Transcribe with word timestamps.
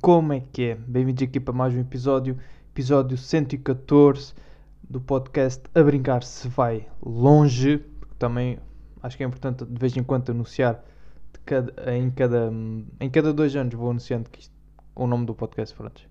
Como 0.00 0.32
é 0.32 0.40
que 0.40 0.62
é? 0.70 0.74
Bem-vindos 0.74 1.22
aqui 1.22 1.38
para 1.40 1.52
mais 1.52 1.74
um 1.74 1.80
episódio, 1.80 2.38
episódio 2.72 3.16
114 3.18 4.32
do 4.88 5.00
podcast 5.00 5.62
A 5.74 5.82
Brincar 5.82 6.22
Se 6.22 6.48
Vai 6.48 6.86
Longe. 7.02 7.84
Também 8.18 8.58
acho 9.02 9.16
que 9.16 9.22
é 9.22 9.26
importante 9.26 9.64
de 9.64 9.78
vez 9.78 9.96
em 9.96 10.02
quando 10.02 10.30
anunciar 10.30 10.82
cada- 11.44 11.94
em, 11.94 12.10
cada, 12.10 12.50
em 13.00 13.10
cada 13.10 13.32
dois 13.32 13.54
anos 13.56 13.74
vou 13.74 13.90
anunciando 13.90 14.28
que 14.30 14.40
isto- 14.40 14.54
o 14.94 15.06
nome 15.06 15.26
do 15.26 15.34
podcast. 15.34 15.74
Pronto. 15.76 16.02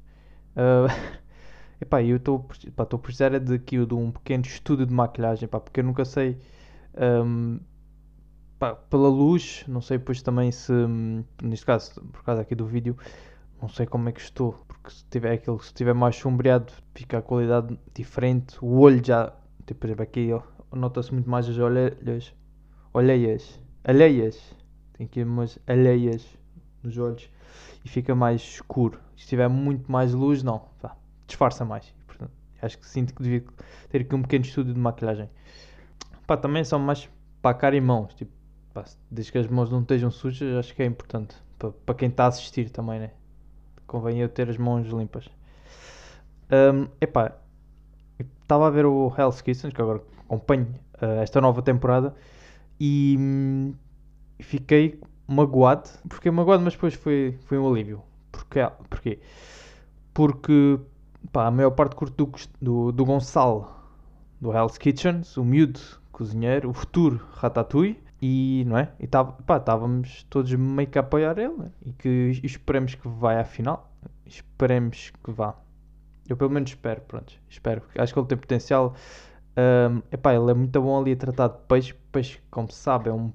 Ah, 0.56 0.86
epá, 1.82 2.04
eu 2.04 2.18
estou 2.18 2.46
a 2.78 2.86
precisar 2.98 3.34
é 3.34 3.40
de 3.40 3.56
aqui 3.56 3.84
de 3.86 3.94
um 3.94 4.12
pequeno 4.12 4.44
estudo 4.46 4.86
de 4.86 4.94
maquilhagem, 4.94 5.48
pá, 5.48 5.60
porque 5.60 5.80
eu 5.80 5.84
nunca 5.84 6.06
sei. 6.06 6.38
pá, 8.60 8.76
pela 8.76 9.08
luz, 9.10 9.64
não 9.68 9.82
sei 9.82 9.98
depois 9.98 10.22
também 10.22 10.52
se, 10.52 10.72
hum, 10.72 11.24
neste 11.42 11.66
caso, 11.66 12.02
por 12.12 12.24
causa 12.24 12.42
aqui 12.42 12.54
do 12.56 12.66
vídeo, 12.66 12.98
não 13.62 13.70
sei 13.70 13.86
como 13.86 14.10
é 14.10 14.12
que 14.12 14.22
estou, 14.22 14.54
porque 14.68 14.90
se 14.92 15.06
tiver 15.10 15.34
aquilo, 15.34 15.62
se 15.62 15.74
tiver 15.74 15.94
mais 15.94 16.16
sombreado, 16.16 16.72
fica 16.96 17.18
a 17.18 17.22
qualidade 17.22 17.78
diferente, 17.94 18.58
o 18.62 18.80
olho 18.80 19.04
já, 19.04 19.34
tipo, 19.66 19.82
por 19.82 19.88
exemplo, 19.88 20.04
aqui 20.04 20.30
nota-se 20.72 21.14
muito 21.14 21.30
mais 21.30 21.48
as 21.50 21.58
olheiras, 21.58 22.34
olheias, 22.94 23.60
alheias, 23.84 24.56
tem 24.94 25.06
aqui 25.06 25.24
umas 25.24 25.60
alheias 25.68 26.38
nos 26.84 26.98
olhos 26.98 27.30
e 27.84 27.90
fica 27.90 28.16
mais 28.16 28.42
escuro. 28.42 29.00
Se 29.16 29.28
tiver 29.28 29.48
muito 29.48 29.92
mais 29.92 30.14
luz, 30.14 30.44
não, 30.44 30.60
pá, 30.82 30.96
disfarça 31.28 31.66
mais. 31.66 31.94
Portanto, 32.08 32.32
acho 32.62 32.78
que 32.78 32.88
sinto 32.88 33.14
que 33.14 33.24
devia 33.24 33.44
ter 33.90 34.02
aqui 34.02 34.16
um 34.16 34.22
pequeno 34.22 34.46
estudo 34.46 34.74
de 34.74 34.80
maquilhagem. 34.80 35.30
Pá, 36.26 36.38
também 36.38 36.64
são 36.64 36.80
mais 36.80 37.10
para 37.42 37.56
cara 37.56 37.76
e 37.76 37.82
mãos, 37.82 38.14
tipo, 38.14 38.32
pá, 38.74 38.86
desde 39.10 39.32
que 39.32 39.38
as 39.38 39.48
mãos 39.48 39.70
não 39.70 39.82
estejam 39.82 40.12
sujas, 40.12 40.58
acho 40.58 40.76
que 40.76 40.84
é 40.84 40.86
importante. 40.86 41.36
Para, 41.58 41.72
para 41.72 41.96
quem 41.96 42.10
está 42.10 42.26
a 42.26 42.28
assistir 42.28 42.70
também, 42.70 43.00
né? 43.00 43.12
Convém 43.90 44.20
eu 44.20 44.30
ter 44.30 44.48
as 44.48 44.58
mãos 44.58 44.86
limpas. 44.88 45.28
Hum, 46.52 46.88
epá, 47.02 47.36
estava 48.42 48.68
a 48.68 48.70
ver 48.70 48.86
o 48.86 49.12
Hell's 49.18 49.42
Kitchen, 49.42 49.72
que 49.72 49.82
agora 49.82 50.00
acompanho 50.26 50.68
eh, 51.02 51.24
esta 51.24 51.42
nova 51.42 51.64
temporada, 51.64 52.14
e 52.80 53.18
hum, 53.20 53.74
fiquei 54.40 55.02
magoado. 55.28 55.90
Fiquei 56.12 56.32
magoado, 56.32 56.64
mas 56.64 56.74
depois 56.74 56.94
foi, 56.94 57.36
foi 57.46 57.58
um 57.58 57.68
alívio. 57.68 58.04
Porquê? 58.32 58.60
Porquê? 58.88 59.20
Porque 60.14 60.80
pá, 61.32 61.48
a 61.48 61.52
maior 61.52 61.72
parte 61.72 61.96
curto 61.96 62.26
do, 62.26 62.32
do, 62.62 62.92
do 62.92 63.06
Gonçalo, 63.06 63.68
do 64.40 64.54
Hell's 64.54 64.78
Kitchen, 64.78 65.24
o 65.36 65.44
miúdo 65.44 65.80
cozinheiro, 66.12 66.70
o 66.70 66.74
futuro 66.74 67.20
Ratatouille, 67.34 68.00
e 68.22 68.64
não 68.68 68.78
é? 68.78 68.92
E 69.00 69.08
tava- 69.08 69.32
pá, 69.34 69.58
estávamos 69.58 70.24
todos 70.30 70.54
meio 70.54 70.88
que 70.90 70.98
a 70.98 71.02
apoiar 71.02 71.38
ele 71.38 71.54
né? 71.58 71.72
e 71.86 71.94
que 71.94 72.40
esperemos 72.44 72.96
que 72.96 73.08
vá 73.08 73.40
à 73.40 73.44
final. 73.44 73.92
Esperemos 74.26 75.12
que 75.24 75.32
vá. 75.32 75.56
Eu 76.28 76.38
pelo 76.38 76.50
menos 76.52 76.70
espero, 76.72 77.02
pronto. 77.02 77.34
Espero. 77.50 77.82
Acho 77.98 78.14
que 78.14 78.20
ele 78.20 78.28
tem 78.28 78.38
potencial. 78.38 78.94
Ahm, 79.56 80.02
epá, 80.12 80.34
ele 80.34 80.52
é 80.52 80.54
muito 80.54 80.82
bom 80.82 81.00
ali 81.00 81.14
a 81.14 81.16
tratar 81.16 81.48
de 81.50 81.58
peixe. 81.68 81.94
Peixe, 82.12 82.40
como 82.52 82.70
se 82.72 82.78
sabe, 82.78 83.10
é 83.10 83.14
um, 83.14 83.32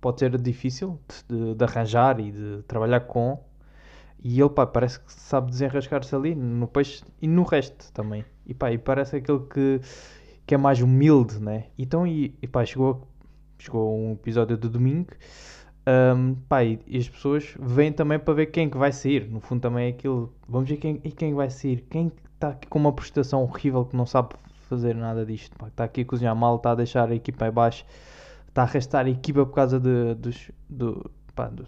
pode 0.00 0.20
ser 0.20 0.36
difícil 0.40 1.00
de, 1.28 1.54
de 1.54 1.64
arranjar 1.64 2.20
e 2.20 2.30
de 2.30 2.62
trabalhar 2.68 3.00
com. 3.00 3.42
E 4.22 4.40
ele, 4.40 4.50
pá, 4.50 4.66
parece 4.66 5.00
que 5.00 5.12
sabe 5.12 5.50
desenrascar-se 5.50 6.14
ali 6.14 6.34
no 6.34 6.66
peixe 6.68 7.04
e 7.20 7.26
no 7.28 7.42
resto 7.42 7.92
também. 7.92 8.24
E 8.46 8.54
pá, 8.54 8.70
e 8.72 8.78
parece 8.78 9.16
aquele 9.16 9.40
que, 9.40 9.80
que 10.46 10.54
é 10.54 10.58
mais 10.58 10.80
humilde, 10.80 11.40
né? 11.40 11.66
Então, 11.78 12.06
e, 12.06 12.34
e 12.40 12.46
pá, 12.46 12.64
chegou, 12.64 13.06
chegou 13.58 13.96
um 13.98 14.12
episódio 14.12 14.56
de 14.56 14.68
domingo. 14.68 15.08
ahm, 15.86 16.34
pá, 16.48 16.64
e, 16.64 16.78
e 16.86 16.98
as 16.98 17.08
pessoas 17.08 17.54
vêm 17.58 17.92
também 17.92 18.18
para 18.18 18.34
ver 18.34 18.46
quem 18.46 18.68
que 18.70 18.76
vai 18.76 18.92
sair. 18.92 19.28
No 19.30 19.40
fundo 19.40 19.60
também 19.62 19.86
é 19.86 19.90
aquilo, 19.90 20.32
vamos 20.48 20.68
ver 20.68 20.76
quem, 20.78 21.00
e 21.04 21.10
quem 21.12 21.34
vai 21.34 21.50
sair. 21.50 21.84
Quem 21.90 22.10
está 22.34 22.48
aqui 22.50 22.66
com 22.68 22.78
uma 22.78 22.92
prestação 22.92 23.42
horrível 23.42 23.84
que 23.84 23.96
não 23.96 24.06
sabe 24.06 24.34
fazer 24.68 24.94
nada 24.94 25.24
disto. 25.24 25.56
pá, 25.56 25.68
Está 25.68 25.84
aqui 25.84 26.00
a 26.02 26.04
cozinhar 26.04 26.34
mal, 26.36 26.56
está 26.56 26.72
a 26.72 26.74
deixar 26.74 27.08
a 27.10 27.14
equipa 27.14 27.46
em 27.46 27.50
baixo. 27.52 27.84
Está 28.48 28.62
a 28.62 28.64
arrastar 28.64 29.06
a 29.06 29.10
equipa 29.10 29.44
por 29.46 29.54
causa 29.54 29.78
de, 29.78 30.14
dos, 30.14 30.50
do, 30.68 31.10
pá, 31.34 31.48
do- 31.48 31.66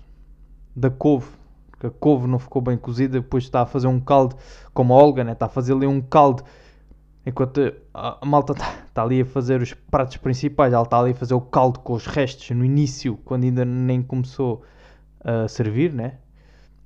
da 0.74 0.90
couve. 0.90 1.28
Porque 1.70 1.86
a 1.86 1.90
couve 1.90 2.26
não 2.26 2.38
ficou 2.38 2.60
bem 2.62 2.76
cozida. 2.76 3.20
Depois 3.20 3.44
está 3.44 3.62
a 3.62 3.66
fazer 3.66 3.86
um 3.86 4.00
caldo, 4.00 4.36
como 4.74 4.94
a 4.94 4.96
Olga, 4.96 5.22
né? 5.24 5.32
está 5.32 5.46
a 5.46 5.48
fazer 5.48 5.72
ali 5.74 5.86
um 5.86 6.00
caldo. 6.00 6.42
Enquanto 7.28 7.60
a, 7.92 8.24
malta 8.24 8.54
está 8.54 9.02
ali 9.02 9.20
a 9.20 9.24
fazer 9.26 9.60
os 9.60 9.74
pratos 9.74 10.16
principais, 10.16 10.72
ela 10.72 10.82
está 10.82 10.98
ali 10.98 11.10
a 11.10 11.14
fazer 11.14 11.34
o 11.34 11.42
caldo 11.42 11.78
com 11.80 11.92
os 11.92 12.06
restos 12.06 12.48
no 12.56 12.64
início, 12.64 13.18
quando 13.18 13.44
ainda 13.44 13.66
nem 13.66 14.02
começou 14.02 14.64
a 15.22 15.46
servir, 15.46 15.92
né? 15.92 16.20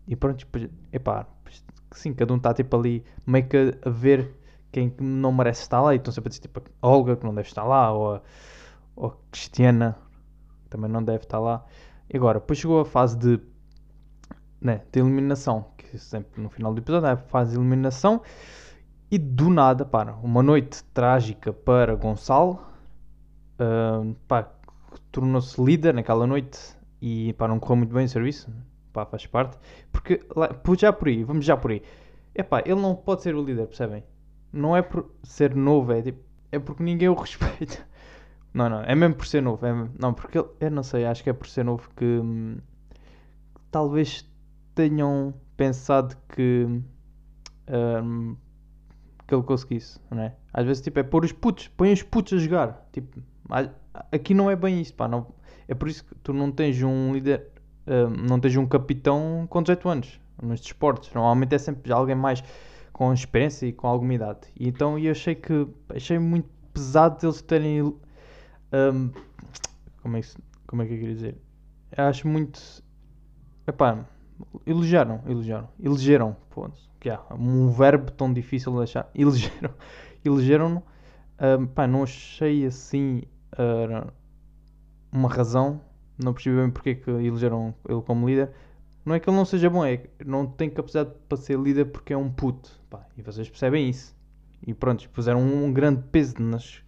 E 0.09 0.17
pronto, 0.17 0.45
epá, 0.93 1.29
depois, 1.45 1.65
sim, 1.93 2.13
cada 2.13 2.35
um 2.35 2.39
está 2.39 2.53
tipo 2.53 2.77
ali 2.77 3.05
meio 3.25 3.47
que 3.47 3.79
a 3.85 3.89
ver 3.89 4.37
quem 4.73 4.91
que 4.91 5.05
não 5.05 5.31
merece 5.31 5.63
estar 5.63 5.81
lá. 5.81 5.95
E 5.95 5.99
estão 5.99 6.13
sempre 6.13 6.27
a 6.27 6.31
dizer 6.31 6.43
tipo 6.43 6.61
a 6.61 6.89
Olga 6.89 7.15
que 7.15 7.25
não 7.25 7.33
deve 7.33 7.47
estar 7.47 7.63
lá, 7.63 7.93
ou 7.93 8.17
a, 8.17 8.23
ou 8.97 9.11
a 9.11 9.17
Cristiana 9.31 9.97
que 10.65 10.71
também 10.71 10.91
não 10.91 11.05
deve 11.05 11.23
estar 11.23 11.39
lá. 11.39 11.65
E 12.11 12.17
agora, 12.17 12.41
depois 12.41 12.59
chegou 12.59 12.81
a 12.81 12.85
fase 12.85 13.17
de, 13.17 13.39
né, 14.61 14.83
de 14.91 14.99
eliminação, 14.99 15.67
que 15.77 15.97
sempre 15.99 16.43
no 16.43 16.51
final 16.51 16.75
do 16.75 16.81
episódio 16.81 17.07
é 17.07 17.13
a 17.13 17.17
fase 17.17 17.53
de 17.53 17.59
eliminação. 17.59 18.21
E 19.13 19.17
do 19.19 19.49
nada, 19.49 19.85
para 19.85 20.13
uma 20.17 20.43
noite 20.43 20.83
trágica 20.93 21.53
para 21.53 21.95
Gonçalo, 21.95 22.59
ahm, 23.59 24.15
pá, 24.29 24.49
tornou-se 25.11 25.61
líder 25.63 25.95
naquela 25.95 26.27
noite 26.27 26.59
e 27.01 27.33
pá, 27.35 27.49
não 27.49 27.59
correu 27.61 27.77
muito 27.79 27.95
bem 27.95 28.05
o 28.07 28.09
serviço, 28.09 28.51
pá, 28.93 29.07
faz 29.07 29.27
parte. 29.27 29.59
Porque 29.93 30.21
lá, 30.37 30.51
já 30.79 30.93
por 30.93 31.09
aí, 31.09 31.25
vamos 31.25 31.45
já 31.45 31.57
por 31.57 31.71
aí. 31.73 31.83
É 32.35 32.43
pá, 32.43 32.61
ele 32.65 32.81
não 32.81 32.95
pode 32.97 33.23
ser 33.23 33.35
o 33.35 33.43
líder, 33.45 33.67
percebem? 33.67 34.05
Não 34.53 34.77
é 34.77 34.83
por 34.83 35.11
ser 35.23 35.55
novo, 35.55 35.93
é, 35.93 36.03
tipo, 36.03 36.21
é 36.53 36.59
porque 36.59 36.83
ninguém 36.83 37.09
o 37.09 37.15
respeita. 37.17 37.87
Não, 38.55 38.69
não, 38.71 38.83
é 38.83 38.95
mesmo 38.95 39.17
por 39.17 39.27
ser 39.27 39.43
novo. 39.43 39.65
É, 39.67 39.73
mesmo- 39.73 39.95
não, 40.01 40.15
porque 40.15 40.39
ele, 40.39 40.49
eu 40.61 40.71
não 40.71 40.83
sei, 40.83 41.05
acho 41.07 41.23
que 41.25 41.31
é 41.31 41.33
por 41.35 41.49
ser 41.49 41.65
novo 41.65 41.91
que 41.97 42.05
hum, 42.05 42.59
talvez 43.71 44.25
tenham 44.75 45.35
pensado 45.57 46.17
que, 46.29 46.67
hum, 48.03 48.37
que 49.27 49.35
ele 49.35 49.43
conseguisse, 49.43 50.01
não 50.11 50.23
é? 50.23 50.35
Às 50.53 50.67
vezes, 50.67 50.83
tipo, 50.83 50.99
é 50.99 51.03
pôr 51.03 51.25
os 51.25 51.33
putos, 51.33 51.69
põe 51.69 51.93
os 51.93 52.03
putos 52.03 52.35
a 52.35 52.39
jogar. 52.39 52.89
Tipo, 52.93 53.23
aqui 54.11 54.35
não 54.35 54.51
é 54.51 54.57
bem 54.57 54.81
isso, 54.81 54.95
pá. 54.95 55.09
Não, 55.09 55.27
é 55.69 55.75
por 55.75 55.89
isso 55.89 56.05
que 56.05 56.15
tu 56.17 56.33
não 56.33 56.51
tens 56.51 56.83
um 56.83 57.13
líder, 57.13 57.49
hum, 57.87 58.27
não 58.29 58.41
tens 58.41 58.57
um 58.57 58.67
capitão 58.67 59.47
com 59.49 59.63
18 59.63 59.89
anos 59.89 60.21
nos 60.43 60.61
desportos. 60.61 61.13
Normalmente 61.15 61.55
é 61.55 61.59
sempre 61.59 61.93
alguém 61.93 62.17
mais 62.17 62.43
com 62.93 63.13
experiência 63.13 63.67
e 63.67 63.73
com 63.73 63.87
alguma 63.87 64.15
idade. 64.15 64.41
E 64.59 64.69
então 64.69 64.99
eu 64.99 65.13
achei 65.13 65.35
que 65.35 65.67
achei 65.89 66.19
muito 66.19 66.49
pesado 66.73 67.25
eles 67.25 67.43
terem. 67.43 67.83
hum, 67.83 69.11
como, 70.03 70.17
é 70.17 70.21
que, 70.21 70.29
como 70.67 70.83
é 70.83 70.87
que 70.87 70.95
eu 70.95 70.99
queria 70.99 71.15
dizer? 71.15 71.37
Eu 71.97 72.05
acho 72.05 72.27
muito. 72.29 72.61
Epá, 73.67 74.05
elogiaram, 74.67 75.21
elogiaram, 75.27 75.69
elegeram, 75.81 76.37
foda-se, 76.51 76.89
que 77.01 77.11
há 77.11 77.21
um 77.39 77.71
verbo 77.71 78.11
tão 78.11 78.33
difícil 78.33 78.73
de 78.77 78.83
achar, 78.83 79.11
elegeram, 79.15 79.71
elegeram-no, 80.25 80.83
pá, 81.75 81.87
não 81.87 82.03
achei 82.03 82.65
assim 82.67 83.23
ah, 83.53 84.07
uma 85.13 85.29
razão, 85.29 85.81
não 86.23 86.33
percebi 86.33 86.57
bem 86.57 86.71
porque 86.71 86.91
é 86.91 86.95
que 86.95 87.11
elegeram 87.11 87.75
ele 87.89 88.01
como 88.03 88.29
líder, 88.29 88.51
não 89.05 89.15
é 89.15 89.21
que 89.21 89.29
ele 89.29 89.37
não 89.37 89.45
seja 89.45 89.69
bom, 89.69 89.85
é 89.85 89.97
que 89.99 90.09
não 90.25 90.47
tem 90.47 90.71
capacidade 90.71 91.11
para 91.29 91.37
ser 91.37 91.59
líder 91.59 91.87
porque 91.87 92.13
é 92.13 92.17
um 92.17 92.31
puto, 92.31 92.71
pá, 92.89 93.07
e 93.17 93.23
vocês 93.23 93.49
percebem 93.49 93.89
isso, 93.89 94.17
e 94.67 94.73
pronto, 94.73 95.09
puseram 95.11 95.41
um, 95.41 95.73
grande 95.73 96.03
peso 96.11 96.41
nas, 96.41 96.83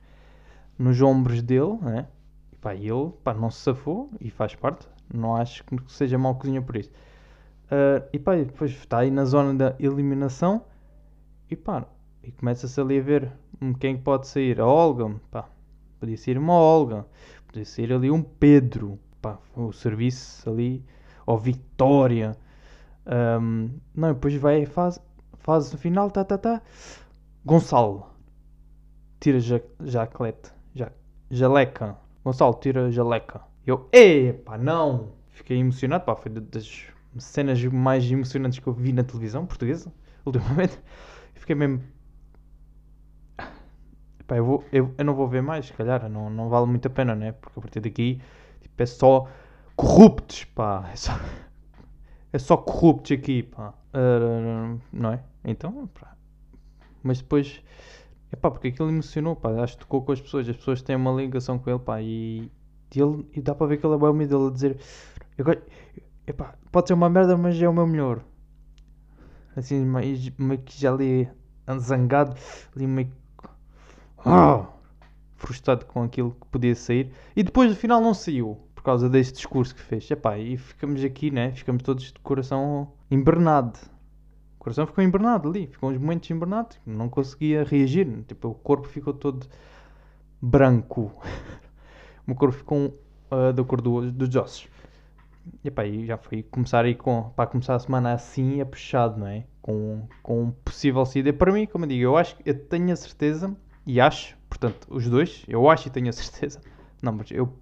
nos 0.78 1.02
ombros 1.02 1.42
dele, 1.42 1.76
né? 1.82 2.06
E 2.52 2.56
pá, 2.56 2.74
ele 2.74 3.12
pá, 3.22 3.34
não 3.34 3.50
se 3.50 3.60
safou 3.60 4.10
e 4.20 4.30
faz 4.30 4.54
parte, 4.54 4.86
não 5.12 5.34
acho 5.36 5.64
que 5.64 5.76
seja 5.92 6.16
mau 6.16 6.36
cozinha 6.36 6.62
por 6.62 6.76
isso. 6.76 6.90
Ah, 7.70 8.02
e 8.12 8.18
pá, 8.18 8.36
depois 8.36 8.70
está 8.72 8.98
aí 9.00 9.10
na 9.10 9.24
zona 9.24 9.54
da 9.54 9.76
eliminação 9.78 10.64
e 11.50 11.56
pá, 11.56 11.86
e 12.22 12.32
começa-se 12.32 12.80
ali 12.80 12.98
a 12.98 13.02
ver 13.02 13.32
quem 13.80 13.96
pode 13.96 14.26
sair. 14.28 14.60
A 14.60 14.66
Olga, 14.66 15.10
pá, 15.30 15.48
podia 16.00 16.16
sair 16.16 16.38
uma 16.38 16.54
Olga, 16.54 17.06
podia 17.46 17.64
sair 17.64 17.92
ali 17.92 18.10
um 18.10 18.22
Pedro, 18.22 18.98
pá, 19.22 19.38
o 19.56 19.72
serviço 19.72 20.48
ali, 20.50 20.84
ou 21.26 21.38
Vitória. 21.38 22.36
Ahm, 23.06 23.70
não, 23.94 24.14
depois 24.14 24.34
vai 24.36 24.64
a 24.64 24.66
fase, 24.66 25.00
fase 25.38 25.76
final, 25.78 26.10
tá, 26.10 26.24
tá, 26.24 26.38
tá. 26.38 26.62
Gonçalo, 27.44 28.06
tira 29.20 29.40
ja, 29.40 29.60
Jaclete, 29.84 30.52
ja, 30.74 30.90
Jaleca. 31.30 31.96
Gonçalo, 32.24 32.54
tira 32.54 32.90
Jaleca. 32.90 33.42
Eu, 33.66 33.88
epá, 33.92 34.56
não! 34.58 35.12
Fiquei 35.30 35.58
emocionado, 35.58 36.04
pá, 36.04 36.14
foi 36.16 36.30
da- 36.30 36.40
das 36.40 36.86
cenas 37.18 37.62
mais 37.64 38.10
emocionantes 38.10 38.58
que 38.58 38.66
eu 38.66 38.72
vi 38.72 38.92
na 38.92 39.04
televisão 39.04 39.46
portuguesa, 39.46 39.92
ultimamente. 40.24 40.78
Fiquei 41.34 41.54
mesmo. 41.54 41.82
Epá, 44.20 44.36
eu, 44.36 44.44
vou, 44.44 44.64
eu, 44.72 44.94
eu 44.96 45.04
não 45.04 45.14
vou 45.14 45.28
ver 45.28 45.42
mais, 45.42 45.66
se 45.66 45.72
calhar, 45.72 46.08
não, 46.08 46.30
não 46.30 46.48
vale 46.48 46.66
muito 46.66 46.86
a 46.86 46.90
pena, 46.90 47.14
né? 47.14 47.32
Porque 47.32 47.58
a 47.58 47.62
partir 47.62 47.80
daqui 47.80 48.20
tipo, 48.62 48.82
é 48.82 48.86
só 48.86 49.28
corruptos, 49.76 50.44
pá. 50.44 50.88
É 50.92 50.96
só, 50.96 51.12
é 52.32 52.38
só 52.38 52.56
corruptos 52.56 53.12
aqui, 53.12 53.42
pá. 53.42 53.74
Uh, 53.94 54.80
não 54.92 55.12
é? 55.12 55.22
Então, 55.44 55.86
pá. 55.88 56.16
Mas 57.02 57.20
depois, 57.20 57.62
é 58.32 58.36
porque 58.36 58.68
aquilo 58.68 58.88
emocionou, 58.88 59.36
pá. 59.36 59.50
Acho 59.62 59.74
que 59.74 59.80
tocou 59.80 60.02
com 60.02 60.12
as 60.12 60.20
pessoas. 60.20 60.48
As 60.48 60.56
pessoas 60.56 60.82
têm 60.82 60.96
uma 60.96 61.12
ligação 61.12 61.58
com 61.58 61.70
ele, 61.70 61.78
pá. 61.78 62.00
E, 62.00 62.50
e, 62.94 63.00
ele, 63.00 63.26
e 63.32 63.40
dá 63.40 63.54
para 63.54 63.66
ver 63.66 63.76
que 63.76 63.86
ele 63.86 63.94
é 63.94 63.98
bem 63.98 64.08
humilde. 64.08 64.34
Ele 64.34 64.46
a 64.46 64.50
dizer, 64.50 64.78
eu, 65.38 65.44
epá, 66.26 66.54
pode 66.70 66.88
ser 66.88 66.94
uma 66.94 67.08
merda, 67.08 67.36
mas 67.36 67.60
é 67.60 67.68
o 67.68 67.72
meu 67.72 67.86
melhor. 67.86 68.24
Assim, 69.56 69.84
meio, 69.84 70.32
meio 70.38 70.60
que 70.62 70.80
já 70.80 70.92
ali 70.92 71.28
zangado, 71.78 72.36
ali 72.74 72.86
meio 72.86 73.10
frustrado 75.36 75.84
com 75.86 76.02
aquilo 76.02 76.32
que 76.32 76.46
podia 76.48 76.74
sair. 76.74 77.12
E 77.36 77.42
depois, 77.42 77.70
no 77.70 77.76
final, 77.76 78.00
não 78.00 78.14
saiu 78.14 78.58
por 78.74 78.82
causa 78.82 79.08
deste 79.08 79.34
discurso 79.34 79.74
que 79.74 79.80
fez. 79.80 80.10
Epá, 80.10 80.38
e 80.38 80.56
ficamos 80.56 81.04
aqui, 81.04 81.30
né? 81.30 81.52
Ficamos 81.52 81.82
todos 81.82 82.04
de 82.04 82.18
coração 82.20 82.92
embernado. 83.10 83.78
O 84.56 84.64
coração 84.64 84.86
ficou 84.86 85.04
embernado 85.04 85.48
ali, 85.48 85.66
ficou 85.66 85.90
uns 85.90 85.98
momentos 85.98 86.30
embernado, 86.30 86.76
não 86.86 87.08
conseguia 87.08 87.64
reagir. 87.64 88.06
Tipo, 88.26 88.48
o 88.48 88.54
corpo 88.54 88.88
ficou 88.88 89.12
todo 89.12 89.46
branco. 90.40 91.12
o 92.26 92.28
meu 92.28 92.36
corpo 92.36 92.56
ficou 92.56 92.86
uh, 93.30 93.52
da 93.52 93.62
cor 93.62 93.80
do, 93.80 94.10
dos 94.10 94.34
ossos. 94.34 94.73
E 95.62 95.70
pá, 95.70 95.82
já 96.04 96.16
foi 96.16 96.42
começar 96.42 96.84
aí 96.84 96.94
com. 96.94 97.30
Para 97.36 97.46
começar 97.46 97.74
a 97.74 97.78
semana 97.78 98.12
assim 98.12 98.60
é 98.60 98.64
puxado, 98.64 99.18
não 99.18 99.26
é? 99.26 99.44
Com, 99.60 100.06
com 100.22 100.44
um 100.44 100.50
possível 100.50 101.04
saída. 101.04 101.32
Para 101.32 101.52
mim, 101.52 101.66
como 101.66 101.84
eu 101.84 101.88
digo, 101.88 102.02
eu 102.02 102.16
acho 102.16 102.36
eu 102.44 102.58
tenho 102.66 102.92
a 102.92 102.96
certeza 102.96 103.54
e 103.86 104.00
acho, 104.00 104.36
portanto, 104.48 104.86
os 104.90 105.08
dois, 105.08 105.44
eu 105.48 105.68
acho 105.68 105.88
e 105.88 105.90
tenho 105.90 106.08
a 106.08 106.12
certeza. 106.12 106.60
Não, 107.02 107.12
mas 107.12 107.30
eu, 107.30 107.52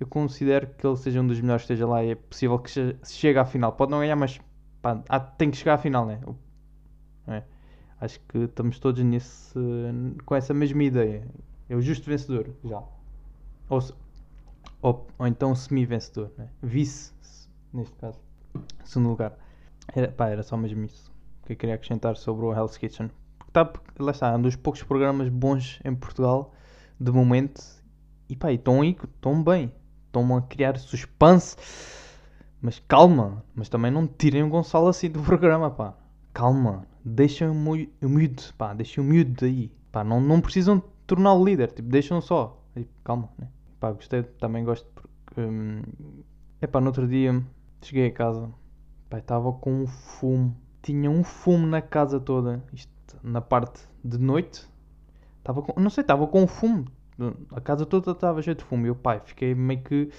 eu 0.00 0.06
considero 0.06 0.66
que 0.66 0.86
ele 0.86 0.96
seja 0.96 1.20
um 1.20 1.26
dos 1.26 1.40
melhores 1.40 1.62
que 1.62 1.72
esteja 1.72 1.86
lá. 1.86 2.02
É 2.02 2.14
possível 2.14 2.58
que 2.58 2.70
chegue 3.04 3.38
à 3.38 3.44
final. 3.44 3.72
Pode 3.72 3.92
não 3.92 4.00
ganhar, 4.00 4.16
mas 4.16 4.40
pá, 4.82 4.96
tem 5.38 5.50
que 5.50 5.56
chegar 5.56 5.74
à 5.74 5.78
final, 5.78 6.04
né? 6.06 6.20
É? 7.28 7.42
Acho 8.00 8.20
que 8.28 8.38
estamos 8.38 8.78
todos 8.78 9.02
nesse, 9.02 9.58
com 10.24 10.34
essa 10.34 10.52
mesma 10.52 10.82
ideia. 10.82 11.26
É 11.68 11.74
o 11.74 11.80
justo 11.80 12.06
vencedor, 12.06 12.50
já. 12.64 12.82
Ou, 13.68 13.80
ou, 14.86 15.04
ou 15.18 15.26
então 15.26 15.52
semi-vencedor, 15.52 16.30
né? 16.38 16.48
vice, 16.62 17.12
neste 17.72 17.96
caso, 17.96 18.20
segundo 18.84 19.08
lugar. 19.08 19.36
Era, 19.92 20.12
pá, 20.12 20.28
era 20.28 20.44
só 20.44 20.56
mesmo 20.56 20.84
isso 20.84 21.12
que 21.44 21.54
eu 21.54 21.56
queria 21.56 21.74
acrescentar 21.74 22.16
sobre 22.16 22.46
o 22.46 22.54
Hell's 22.54 22.76
Kitchen. 22.76 23.10
Porque 23.36 23.50
tá, 23.50 23.68
lá 23.98 24.12
está, 24.12 24.28
é 24.28 24.36
um 24.36 24.42
dos 24.42 24.54
poucos 24.54 24.84
programas 24.84 25.28
bons 25.28 25.80
em 25.84 25.92
Portugal, 25.92 26.54
de 27.00 27.10
momento, 27.10 27.60
e 28.28 28.36
pá, 28.36 28.52
estão 28.52 28.80
aí, 28.80 28.96
estão 29.02 29.42
bem, 29.42 29.72
estão 30.06 30.36
a 30.36 30.42
criar 30.42 30.78
suspense, 30.78 31.56
mas 32.62 32.80
calma, 32.86 33.44
mas 33.56 33.68
também 33.68 33.90
não 33.90 34.06
tirem 34.06 34.44
o 34.44 34.48
Gonçalo 34.48 34.86
assim 34.86 35.10
do 35.10 35.18
programa, 35.24 35.68
pá, 35.68 35.94
calma, 36.32 36.86
deixem 37.04 37.48
o 37.48 37.54
miúdo, 37.54 38.54
pá, 38.56 38.72
deixem 38.72 39.02
o 39.02 39.06
miúdo 39.06 39.32
daí, 39.40 39.72
pá, 39.90 40.04
não, 40.04 40.20
não 40.20 40.40
precisam 40.40 40.80
torná-lo 41.08 41.44
líder, 41.44 41.72
tipo, 41.72 41.88
deixam 41.88 42.20
só, 42.20 42.62
calma, 43.02 43.28
né? 43.36 43.48
Pá, 43.86 43.92
gostei, 43.92 44.24
também 44.24 44.64
gosto 44.64 44.90
porque. 44.92 45.40
Hum, 45.40 45.80
epá, 46.60 46.80
no 46.80 46.88
outro 46.88 47.06
dia 47.06 47.40
cheguei 47.80 48.08
a 48.08 48.12
casa, 48.12 48.50
pá, 49.08 49.18
estava 49.18 49.52
com 49.52 49.82
um 49.82 49.86
fumo. 49.86 50.56
Tinha 50.82 51.08
um 51.08 51.22
fumo 51.22 51.64
na 51.68 51.80
casa 51.80 52.18
toda. 52.18 52.64
Isto 52.72 53.16
na 53.22 53.40
parte 53.40 53.80
de 54.04 54.18
noite. 54.18 54.68
Estava 55.38 55.62
com, 55.62 55.80
não 55.80 55.88
sei, 55.88 56.02
estava 56.02 56.26
com 56.26 56.42
um 56.42 56.48
fumo. 56.48 56.86
A 57.52 57.60
casa 57.60 57.86
toda 57.86 58.10
estava 58.10 58.42
cheia 58.42 58.56
de 58.56 58.64
fumo. 58.64 58.86
E 58.86 58.88
eu, 58.88 58.96
pai, 58.96 59.20
fiquei 59.24 59.54
meio 59.54 59.82
que. 59.82 60.10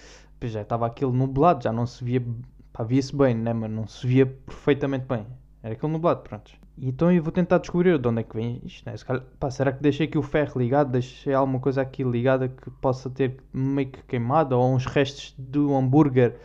Já 0.44 0.62
estava 0.62 0.88
aquele 0.88 1.12
nublado, 1.12 1.62
já 1.64 1.74
não 1.74 1.86
se 1.86 2.02
via. 2.02 2.26
Pá, 2.72 2.86
via-se 2.86 3.14
bem, 3.14 3.36
né? 3.36 3.52
Mas 3.52 3.70
não 3.70 3.86
se 3.86 4.08
via 4.08 4.26
perfeitamente 4.26 5.06
bem. 5.06 5.28
Era 5.68 5.76
aquele 5.76 5.92
nublado, 5.92 6.22
pronto. 6.22 6.50
Então 6.78 7.12
eu 7.12 7.22
vou 7.22 7.30
tentar 7.30 7.58
descobrir 7.58 8.00
de 8.00 8.08
onde 8.08 8.22
é 8.22 8.24
que 8.24 8.34
vem 8.34 8.62
isto. 8.64 8.86
Né? 8.86 8.96
Calhar, 9.06 9.22
pá, 9.38 9.52
será 9.52 9.74
que 9.74 9.84
deixei 9.84 10.08
aqui 10.08 10.18
o 10.18 10.22
ferro 10.22 10.58
ligado? 10.58 10.92
Deixei 10.92 11.34
alguma 11.34 11.60
coisa 11.60 11.82
aqui 11.82 12.06
ligada 12.06 12.48
que 12.48 12.72
possa 12.72 13.10
ter 13.10 13.36
meio 13.52 13.90
que 13.90 14.02
queimado? 14.04 14.58
Ou 14.58 14.74
uns 14.74 14.86
restos 14.86 15.36
do 15.38 15.76
hambúrguer 15.76 16.38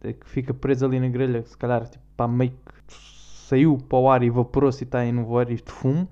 que 0.00 0.26
fica 0.26 0.54
preso 0.54 0.86
ali 0.86 0.98
na 0.98 1.08
grelha? 1.08 1.42
Se 1.42 1.54
calhar 1.58 1.86
tipo, 1.86 2.02
pá, 2.16 2.26
meio 2.26 2.52
que 2.52 2.94
saiu 3.48 3.76
para 3.76 3.98
o 3.98 4.10
ar 4.10 4.22
e 4.22 4.28
evaporou-se 4.28 4.82
e 4.82 4.86
está 4.86 5.00
aí 5.00 5.12
no 5.12 5.26
voar 5.26 5.44
de 5.44 5.62
fumo. 5.66 6.08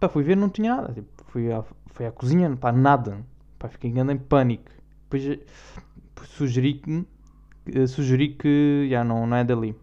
Pá, 0.00 0.08
fui 0.08 0.22
ver, 0.22 0.34
não 0.34 0.48
tinha 0.48 0.76
nada. 0.76 0.94
Tipo, 0.94 1.08
fui, 1.26 1.52
à, 1.52 1.62
fui 1.88 2.06
à 2.06 2.10
cozinha, 2.10 2.56
pá, 2.56 2.72
nada. 2.72 3.18
Pá, 3.58 3.68
fiquei 3.68 3.90
andando 3.90 4.12
em 4.12 4.18
pânico. 4.18 4.70
Depois 5.10 5.40
sugeri 6.24 6.72
que, 6.72 7.86
sugeri 7.86 8.30
que 8.30 8.88
já 8.88 9.04
não, 9.04 9.26
não 9.26 9.36
é 9.36 9.44
dali 9.44 9.76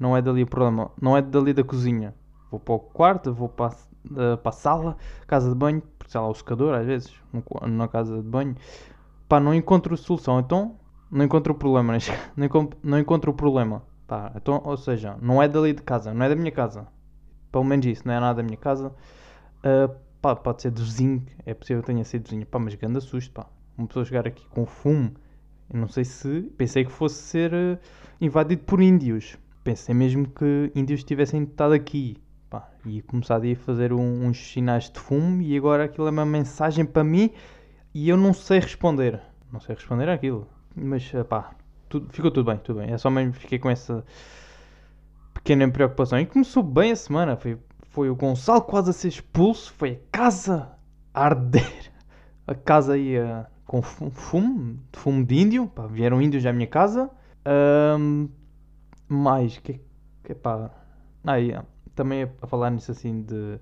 não 0.00 0.16
é 0.16 0.22
dali 0.22 0.42
o 0.42 0.46
problema, 0.46 0.90
não 1.00 1.14
é 1.14 1.20
dali 1.20 1.52
da 1.52 1.62
cozinha. 1.62 2.14
Vou 2.50 2.58
para 2.58 2.74
o 2.74 2.78
quarto, 2.80 3.32
vou 3.32 3.48
para 3.48 3.66
a, 3.72 4.36
para 4.38 4.48
a 4.48 4.52
sala, 4.52 4.96
casa 5.26 5.50
de 5.50 5.54
banho, 5.54 5.82
sei 6.08 6.20
lá, 6.20 6.26
o 6.26 6.34
secador 6.34 6.74
às 6.74 6.86
vezes, 6.86 7.12
na 7.68 7.86
casa 7.86 8.16
de 8.16 8.28
banho, 8.28 8.56
pá, 9.28 9.38
não 9.38 9.54
encontro 9.54 9.96
solução, 9.96 10.40
então 10.40 10.76
não 11.10 11.24
encontro 11.24 11.52
o 11.52 11.56
problema, 11.56 11.96
não 12.36 12.46
encontro, 12.46 12.78
não 12.82 12.98
encontro 12.98 13.30
o 13.30 13.34
problema, 13.34 13.82
pá, 14.08 14.32
então, 14.34 14.60
ou 14.64 14.76
seja, 14.76 15.16
não 15.20 15.42
é 15.42 15.46
dali 15.46 15.74
de 15.74 15.82
casa, 15.82 16.14
não 16.14 16.24
é 16.24 16.28
da 16.28 16.34
minha 16.34 16.50
casa, 16.50 16.88
pelo 17.52 17.64
menos 17.64 17.84
isso, 17.86 18.02
não 18.06 18.14
é 18.14 18.20
nada 18.20 18.36
da 18.36 18.42
minha 18.42 18.56
casa, 18.56 18.88
uh, 18.88 19.94
pá, 20.20 20.34
pode 20.34 20.62
ser 20.62 20.70
do 20.70 20.82
vizinho, 20.82 21.24
é 21.44 21.52
possível 21.52 21.82
que 21.82 21.86
tenha 21.86 22.04
sido 22.04 22.24
vizinho, 22.24 22.46
pá, 22.46 22.58
mas 22.58 22.74
grande 22.74 23.00
susto, 23.00 23.32
pá, 23.32 23.46
uma 23.76 23.86
pessoa 23.86 24.04
chegar 24.04 24.26
aqui 24.26 24.46
com 24.48 24.64
fumo, 24.64 25.12
eu 25.72 25.78
não 25.78 25.88
sei 25.88 26.04
se, 26.04 26.42
pensei 26.56 26.84
que 26.84 26.90
fosse 26.90 27.22
ser 27.22 27.52
uh, 27.52 27.78
invadido 28.20 28.62
por 28.64 28.80
índios, 28.80 29.36
pensei 29.62 29.94
mesmo 29.94 30.28
que 30.28 30.70
índios 30.74 31.04
tivessem 31.04 31.42
estado 31.42 31.74
aqui 31.74 32.16
pá, 32.48 32.68
e 32.84 33.02
começado 33.02 33.44
a 33.50 33.56
fazer 33.56 33.92
um, 33.92 34.26
uns 34.26 34.52
sinais 34.52 34.90
de 34.90 34.98
fumo 34.98 35.42
e 35.42 35.56
agora 35.56 35.84
aquilo 35.84 36.06
é 36.06 36.10
uma 36.10 36.26
mensagem 36.26 36.84
para 36.84 37.04
mim 37.04 37.30
e 37.94 38.08
eu 38.08 38.16
não 38.16 38.32
sei 38.32 38.60
responder. 38.60 39.20
Não 39.52 39.60
sei 39.60 39.74
responder 39.74 40.08
aquilo. 40.08 40.46
Mas 40.74 41.10
pá, 41.28 41.52
tudo, 41.88 42.08
ficou 42.12 42.30
tudo 42.30 42.50
bem, 42.50 42.58
tudo 42.58 42.80
bem. 42.80 42.90
É 42.92 42.98
só 42.98 43.10
mesmo 43.10 43.32
fiquei 43.32 43.58
com 43.58 43.68
essa 43.68 44.04
pequena 45.34 45.68
preocupação. 45.70 46.18
E 46.18 46.26
começou 46.26 46.62
bem 46.62 46.92
a 46.92 46.96
semana. 46.96 47.36
Foi, 47.36 47.58
foi 47.90 48.08
o 48.08 48.14
Gonçalo 48.14 48.62
quase 48.62 48.90
a 48.90 48.92
ser 48.92 49.08
expulso. 49.08 49.72
Foi 49.72 49.92
a 49.92 50.16
casa 50.16 50.70
a 51.12 51.24
arder. 51.24 51.90
A 52.46 52.54
casa 52.54 52.96
ia 52.96 53.46
com 53.64 53.82
fumo, 53.82 54.78
fumo 54.92 55.24
de 55.24 55.36
índio. 55.36 55.66
Pá, 55.66 55.86
vieram 55.86 56.22
índios 56.22 56.46
à 56.46 56.52
minha 56.52 56.66
casa. 56.66 57.10
Um, 57.98 58.28
mais 59.10 59.58
que, 59.58 59.80
que 60.22 60.34
pá. 60.34 60.70
Aí, 61.24 61.52
também 61.94 62.30
a 62.40 62.46
falar 62.46 62.70
nisso 62.70 62.92
assim 62.92 63.22
de. 63.22 63.58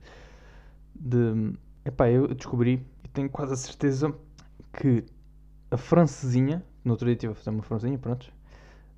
de 0.95 1.55
epá, 1.85 2.09
eu 2.11 2.29
descobri 2.35 2.87
e 3.03 3.09
tenho 3.09 3.31
quase 3.31 3.55
a 3.55 3.57
certeza 3.57 4.15
que 4.73 5.05
a 5.71 5.77
francesinha, 5.77 6.63
no 6.85 6.93
outro 6.93 7.07
dia 7.07 7.15
estive 7.15 7.33
a 7.33 7.35
fazer 7.35 7.51
uma 7.51 7.63
francesinha, 7.63 7.99
pronto, 7.99 8.31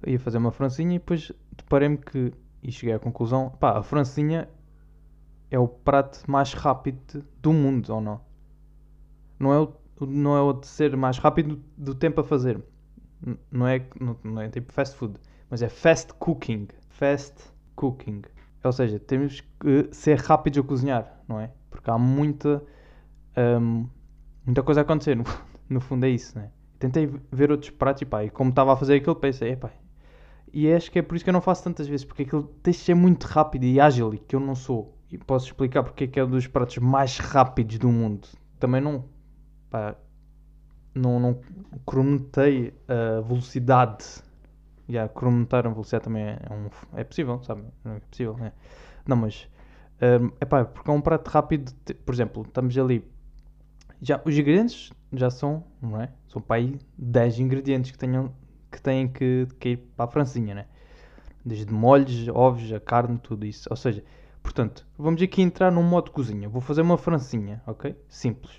ia 0.06 0.18
fazer 0.18 0.38
uma 0.38 0.50
francesinha 0.50 0.96
e 0.96 0.98
depois 0.98 1.32
deparei-me 1.56 1.98
que, 1.98 2.32
e 2.62 2.72
cheguei 2.72 2.94
à 2.94 2.98
conclusão, 2.98 3.50
pá, 3.50 3.78
a 3.78 3.82
francesinha 3.82 4.48
é 5.50 5.58
o 5.58 5.68
prato 5.68 6.28
mais 6.30 6.52
rápido 6.52 7.24
do 7.40 7.52
mundo, 7.52 7.92
ou 7.92 8.00
não? 8.00 8.20
Não 9.38 9.52
é 9.52 9.60
o, 9.60 9.72
não 10.06 10.36
é 10.36 10.40
o 10.40 10.52
de 10.52 10.66
ser 10.66 10.96
mais 10.96 11.18
rápido 11.18 11.62
do 11.76 11.94
tempo 11.94 12.20
a 12.20 12.24
fazer. 12.24 12.62
Não 13.50 13.66
é, 13.66 13.86
não, 14.00 14.16
não 14.24 14.42
é 14.42 14.48
tipo 14.48 14.72
fast 14.72 14.96
food 14.96 15.18
mas 15.50 15.62
é 15.62 15.68
fast 15.68 16.14
cooking. 16.14 16.68
Fast 16.88 17.34
cooking. 17.74 18.22
Ou 18.62 18.72
seja, 18.72 18.98
temos 18.98 19.40
que 19.58 19.88
ser 19.92 20.18
rápidos 20.18 20.58
a 20.60 20.62
cozinhar, 20.62 21.20
não 21.26 21.40
é? 21.40 21.50
Porque 21.70 21.90
há 21.90 21.98
muita, 21.98 22.62
um, 23.60 23.88
muita 24.44 24.62
coisa 24.62 24.80
a 24.80 24.82
acontecer. 24.82 25.16
No, 25.16 25.24
no 25.68 25.80
fundo 25.80 26.06
é 26.06 26.10
isso, 26.10 26.38
né? 26.38 26.50
Tentei 26.78 27.10
ver 27.32 27.50
outros 27.50 27.70
pratos 27.70 28.02
e 28.02 28.06
pá, 28.06 28.24
e 28.24 28.30
como 28.30 28.50
estava 28.50 28.72
a 28.72 28.76
fazer 28.76 28.94
aquilo, 28.94 29.16
pensei, 29.16 29.52
epá. 29.52 29.70
E 30.52 30.70
acho 30.72 30.90
que 30.90 30.98
é 30.98 31.02
por 31.02 31.14
isso 31.14 31.24
que 31.24 31.30
eu 31.30 31.34
não 31.34 31.40
faço 31.40 31.62
tantas 31.64 31.86
vezes, 31.86 32.04
porque 32.04 32.22
aquilo 32.22 32.44
tem 32.62 32.72
de 32.72 32.78
ser 32.78 32.94
muito 32.94 33.24
rápido 33.24 33.64
e 33.64 33.80
ágil, 33.80 34.14
e 34.14 34.18
que 34.18 34.34
eu 34.34 34.40
não 34.40 34.54
sou. 34.54 34.96
E 35.10 35.18
posso 35.18 35.46
explicar 35.46 35.82
porque 35.82 36.04
é 36.04 36.06
que 36.06 36.20
é 36.20 36.24
um 36.24 36.30
dos 36.30 36.46
pratos 36.46 36.78
mais 36.78 37.18
rápidos 37.18 37.78
do 37.78 37.88
mundo. 37.88 38.28
Também 38.58 38.80
não, 38.80 39.04
pá, 39.68 39.96
não, 40.94 41.18
não 41.20 41.40
cronometei 41.84 42.74
a 42.88 43.20
velocidade 43.20 44.22
yeah, 44.90 45.12
cronometrar 45.12 45.66
a 45.66 45.70
velocidade 45.70 46.04
também 46.04 46.24
é, 46.24 46.38
um, 46.50 46.98
é 46.98 47.04
possível, 47.04 47.42
sabe? 47.42 47.64
Não 47.84 47.92
é 47.92 48.00
possível, 48.00 48.36
né? 48.36 48.52
Não, 49.06 49.16
mas 49.16 49.48
um, 50.00 50.26
epá, 50.40 50.64
porque 50.64 50.90
é 50.90 50.94
um 50.94 51.00
prato 51.00 51.28
rápido, 51.28 51.72
de, 51.84 51.94
por 51.94 52.14
exemplo, 52.14 52.42
estamos 52.42 52.76
ali. 52.76 53.04
Já, 54.00 54.20
os 54.24 54.36
ingredientes 54.36 54.90
já 55.12 55.30
são, 55.30 55.64
não 55.80 56.00
é? 56.00 56.10
São 56.28 56.40
para 56.40 56.56
aí 56.56 56.78
10 56.96 57.38
ingredientes 57.38 57.90
que, 57.90 57.98
tenham, 57.98 58.32
que 58.70 58.80
têm 58.80 59.08
que, 59.08 59.46
que 59.58 59.68
ir 59.70 59.76
para 59.96 60.06
a 60.06 60.08
francinha, 60.08 60.54
né? 60.54 60.66
Desde 61.44 61.72
molhos, 61.72 62.28
ovos, 62.28 62.72
a 62.72 62.80
carne, 62.80 63.18
tudo 63.18 63.44
isso. 63.44 63.68
Ou 63.70 63.76
seja, 63.76 64.02
portanto, 64.42 64.86
vamos 64.96 65.20
aqui 65.20 65.42
entrar 65.42 65.70
num 65.70 65.82
modo 65.82 66.10
cozinha. 66.10 66.48
Vou 66.48 66.60
fazer 66.62 66.80
uma 66.80 66.96
francinha, 66.96 67.62
ok? 67.66 67.94
Simples. 68.08 68.58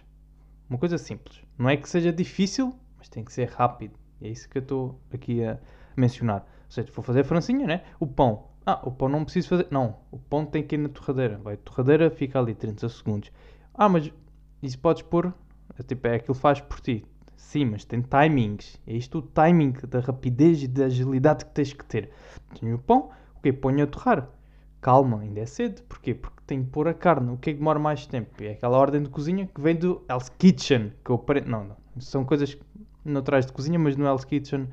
Uma 0.70 0.78
coisa 0.78 0.98
simples. 0.98 1.42
Não 1.58 1.70
é 1.70 1.76
que 1.76 1.90
seja 1.90 2.14
difícil, 2.14 2.76
mas 2.98 3.10
tem 3.10 3.24
que 3.24 3.34
ser 3.34 3.50
rápido. 3.50 4.00
É 4.22 4.28
isso 4.28 4.48
que 4.48 4.60
eu 4.60 4.62
estou 4.62 5.02
aqui 5.12 5.44
a, 5.44 5.60
mencionar. 5.96 6.42
Ou 6.42 6.72
seja, 6.72 6.92
vou 6.94 7.04
fazer 7.04 7.24
francinha, 7.24 7.68
né? 7.68 7.84
O 8.00 8.08
pão. 8.08 8.48
Ah, 8.66 8.80
o 8.84 8.92
pão 8.92 9.10
não 9.10 9.24
preciso 9.24 9.50
fazer. 9.50 9.68
Não, 9.72 9.98
o 10.12 10.18
pão 10.18 10.46
tem 10.46 10.64
que 10.64 10.76
ir 10.76 10.78
na 10.78 10.90
torradeira. 10.90 11.38
Vai, 11.38 11.58
torradeira 11.58 12.10
fica 12.10 12.40
ali 12.40 12.54
30 12.54 12.88
segundos. 12.90 13.32
Ah, 13.74 13.90
mas 13.90 14.12
isso 14.62 14.78
podes 14.80 15.02
pôr. 15.02 15.34
É, 15.78 15.84
tipo, 15.84 16.08
é 16.08 16.16
aquilo 16.16 16.36
que 16.36 16.42
faz 16.42 16.62
por 16.62 16.80
ti. 16.80 17.06
Sim, 17.36 17.66
mas 17.66 17.84
tem 17.84 18.02
timings. 18.02 18.80
É 18.86 18.94
isto 18.94 19.18
o 19.18 19.22
timing 19.22 19.74
da 19.90 20.00
rapidez 20.00 20.64
e 20.64 20.68
da 20.68 20.86
agilidade 20.86 21.46
que 21.46 21.52
tens 21.52 21.74
que 21.74 21.84
ter. 21.84 22.12
Tenho 22.60 22.76
o 22.76 22.80
pão, 22.80 23.10
o 23.36 23.42
que 23.42 23.52
Ponho 23.52 23.84
a 23.84 23.88
torrar. 23.88 24.30
Calma, 24.80 25.22
ainda 25.22 25.42
é 25.42 25.46
cedo. 25.46 25.82
Porquê? 25.84 26.14
Porque 26.14 26.42
tenho 26.46 26.64
que 26.64 26.70
pôr 26.70 26.88
a 26.88 26.94
carne. 26.94 27.32
O 27.32 27.38
que 27.38 27.50
é 27.50 27.54
que 27.54 27.60
demora 27.60 27.80
mais 27.80 28.06
tempo? 28.06 28.44
É 28.44 28.52
aquela 28.52 28.78
ordem 28.78 29.04
de 29.04 29.10
cozinha 29.10 29.48
que 29.48 29.60
vem 29.60 29.76
do 29.76 30.04
Hell's 30.10 30.30
Kitchen. 30.30 30.94
Que 31.04 31.12
eu 31.12 31.18
pare... 31.18 31.42
Não, 31.42 31.64
não. 31.64 31.78
São 32.00 32.24
coisas 32.24 32.58
naturais 33.04 33.46
de 33.46 33.52
cozinha, 33.52 33.78
mas 33.78 33.96
no 33.96 34.06
Hell's 34.06 34.24
Kitchen. 34.24 34.68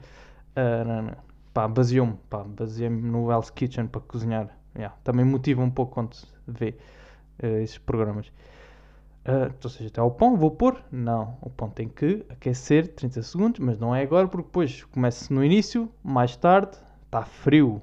Não. 0.85 1.29
Pá, 1.53 1.67
baseou-me. 1.67 2.15
Pá, 2.31 2.45
baseei-me 2.45 3.03
no 3.03 3.31
Hell's 3.33 3.51
Kitchen 3.51 3.87
para 3.87 4.01
cozinhar. 4.01 4.49
Yeah. 4.77 4.97
Também 5.03 5.25
motiva 5.25 5.63
um 5.63 5.71
pouco 5.71 5.95
quando 5.95 6.15
se 6.15 6.27
vê 6.47 6.77
uh, 7.43 7.47
esses 7.59 7.79
programas. 7.79 8.29
Uh, 9.27 9.53
ou 9.63 9.69
seja, 9.71 9.89
até 9.89 10.01
ao 10.01 10.11
pão, 10.11 10.37
vou 10.37 10.51
pôr? 10.51 10.83
Não, 10.91 11.37
o 11.43 11.51
pão 11.51 11.69
tem 11.69 11.89
que 11.89 12.25
aquecer 12.29 12.95
30 12.95 13.23
segundos, 13.23 13.61
mas 13.61 13.79
não 13.79 13.95
é 13.95 14.03
agora 14.03 14.29
porque 14.29 14.47
depois 14.47 14.85
começa 14.85 15.35
no 15.35 15.45
início, 15.45 15.91
mais 16.03 16.37
tarde, 16.37 16.79
está 17.05 17.23
frio. 17.25 17.83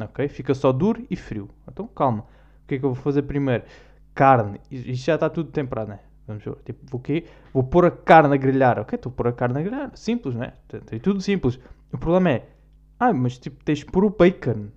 Ok? 0.00 0.28
Fica 0.28 0.54
só 0.54 0.72
duro 0.72 1.04
e 1.10 1.16
frio. 1.16 1.50
Então 1.68 1.86
calma. 1.88 2.20
O 2.64 2.68
que 2.68 2.76
é 2.76 2.78
que 2.78 2.84
eu 2.84 2.94
vou 2.94 3.02
fazer 3.02 3.22
primeiro? 3.22 3.64
Carne. 4.14 4.60
Isto 4.70 5.04
já 5.06 5.14
está 5.16 5.28
tudo 5.28 5.50
temperado, 5.50 5.90
né? 5.90 5.98
Vamos 6.26 6.44
ver. 6.44 6.54
Tipo, 6.64 6.80
vou, 6.90 7.00
quê? 7.00 7.24
vou 7.52 7.64
pôr 7.64 7.86
a 7.86 7.90
carne 7.90 8.34
a 8.34 8.36
grelhar. 8.36 8.78
Ok? 8.78 8.96
Estou 8.96 9.10
a 9.10 9.14
pôr 9.14 9.28
a 9.28 9.32
carne 9.32 9.58
a 9.58 9.62
grelhar. 9.62 9.90
Simples, 9.94 10.34
né? 10.34 10.52
Tem 10.86 10.98
tudo 10.98 11.20
simples. 11.20 11.58
O 11.92 11.98
problema 11.98 12.30
é, 12.30 12.48
ah, 12.98 13.12
mas 13.12 13.38
tipo, 13.38 13.62
tens 13.64 13.80
de 13.80 13.86
pôr 13.86 14.04
o 14.04 14.10
bacon. 14.10 14.68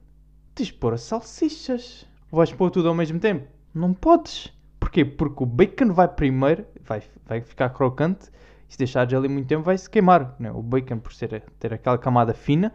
Tens 0.53 0.67
de 0.67 0.73
pôr 0.73 0.93
as 0.93 1.01
salsichas. 1.01 2.07
Vais 2.31 2.51
pôr 2.51 2.71
tudo 2.71 2.89
ao 2.89 2.95
mesmo 2.95 3.19
tempo? 3.19 3.47
Não 3.73 3.93
podes. 3.93 4.51
Porquê? 4.79 5.05
Porque 5.05 5.43
o 5.43 5.45
bacon 5.45 5.93
vai 5.93 6.07
primeiro, 6.07 6.65
vai, 6.83 7.03
vai 7.25 7.41
ficar 7.41 7.69
crocante, 7.69 8.29
e 8.67 8.73
se 8.73 8.77
deixares 8.77 9.13
ali 9.13 9.27
muito 9.27 9.47
tempo 9.47 9.63
vai 9.63 9.77
se 9.77 9.89
queimar. 9.89 10.35
Né? 10.39 10.51
O 10.51 10.61
bacon, 10.61 10.99
por 10.99 11.13
ser, 11.13 11.43
ter 11.59 11.73
aquela 11.73 11.97
camada 11.97 12.33
fina, 12.33 12.73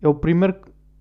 é 0.00 0.08
o 0.08 0.14
primeiro 0.14 0.56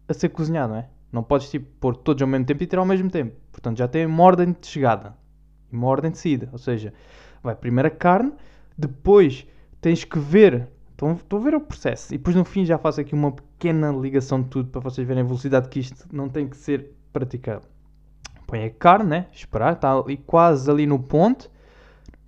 a 0.07 0.13
ser 0.13 0.29
cozinhado, 0.29 0.73
não 0.73 0.79
é? 0.79 0.89
Não 1.11 1.23
podes 1.23 1.49
tipo, 1.49 1.67
pôr 1.79 1.95
todos 1.95 2.21
ao 2.21 2.27
mesmo 2.27 2.45
tempo 2.45 2.63
e 2.63 2.67
tirar 2.67 2.81
ao 2.81 2.85
mesmo 2.85 3.09
tempo. 3.09 3.35
Portanto, 3.51 3.77
já 3.77 3.87
tem 3.87 4.05
uma 4.05 4.23
ordem 4.23 4.55
de 4.59 4.67
chegada 4.67 5.15
e 5.71 5.75
uma 5.75 5.87
ordem 5.87 6.11
de 6.11 6.17
saída. 6.17 6.49
Ou 6.51 6.57
seja, 6.57 6.93
vai 7.43 7.55
primeiro 7.55 7.87
a 7.87 7.91
carne, 7.91 8.33
depois 8.77 9.45
tens 9.81 10.03
que 10.03 10.19
ver. 10.19 10.67
Estão, 10.91 11.19
a 11.31 11.37
ver 11.37 11.53
o 11.53 11.61
processo. 11.61 12.13
E 12.13 12.17
depois 12.17 12.35
no 12.35 12.43
fim 12.43 12.65
já 12.65 12.77
faço 12.77 12.99
aqui 12.99 13.13
uma 13.13 13.31
pequena 13.31 13.91
ligação 13.91 14.41
de 14.41 14.49
tudo 14.49 14.69
para 14.69 14.81
vocês 14.81 15.07
verem 15.07 15.21
a 15.21 15.25
velocidade 15.25 15.69
que 15.69 15.79
isto 15.79 16.07
não 16.11 16.27
tem 16.27 16.47
que 16.47 16.57
ser 16.57 16.91
praticado 17.13 17.67
põe 18.47 18.63
a 18.63 18.69
carne, 18.71 19.09
né? 19.09 19.27
Esperar, 19.31 19.73
está 19.73 19.91
ali 19.91 20.17
quase 20.17 20.71
ali 20.71 20.87
no 20.87 20.97
ponto. 20.97 21.51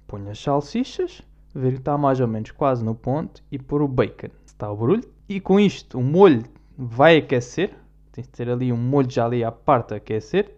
Põe 0.05 0.29
as 0.29 0.39
salsichas, 0.39 1.22
ver 1.55 1.74
que 1.74 1.79
está 1.79 1.98
mais 1.98 2.19
ou 2.19 2.27
menos 2.27 2.51
quase 2.51 2.84
no 2.84 2.93
ponto 2.93 3.41
e 3.50 3.58
pôr 3.58 3.81
o 3.81 3.88
bacon. 3.88 4.27
Está 4.46 4.69
o 4.69 4.75
barulho. 4.75 5.10
E 5.27 5.39
com 5.39 5.60
isto 5.60 5.98
o 5.98 6.03
molho 6.03 6.43
vai 6.77 7.17
aquecer. 7.17 7.74
Tem 8.12 8.24
que 8.24 8.29
ter 8.29 8.50
ali 8.50 8.72
um 8.72 8.77
molho 8.77 9.10
já 9.10 9.25
ali 9.25 9.43
à 9.43 9.51
parte 9.51 9.93
a 9.93 9.98
aquecer. 9.98 10.53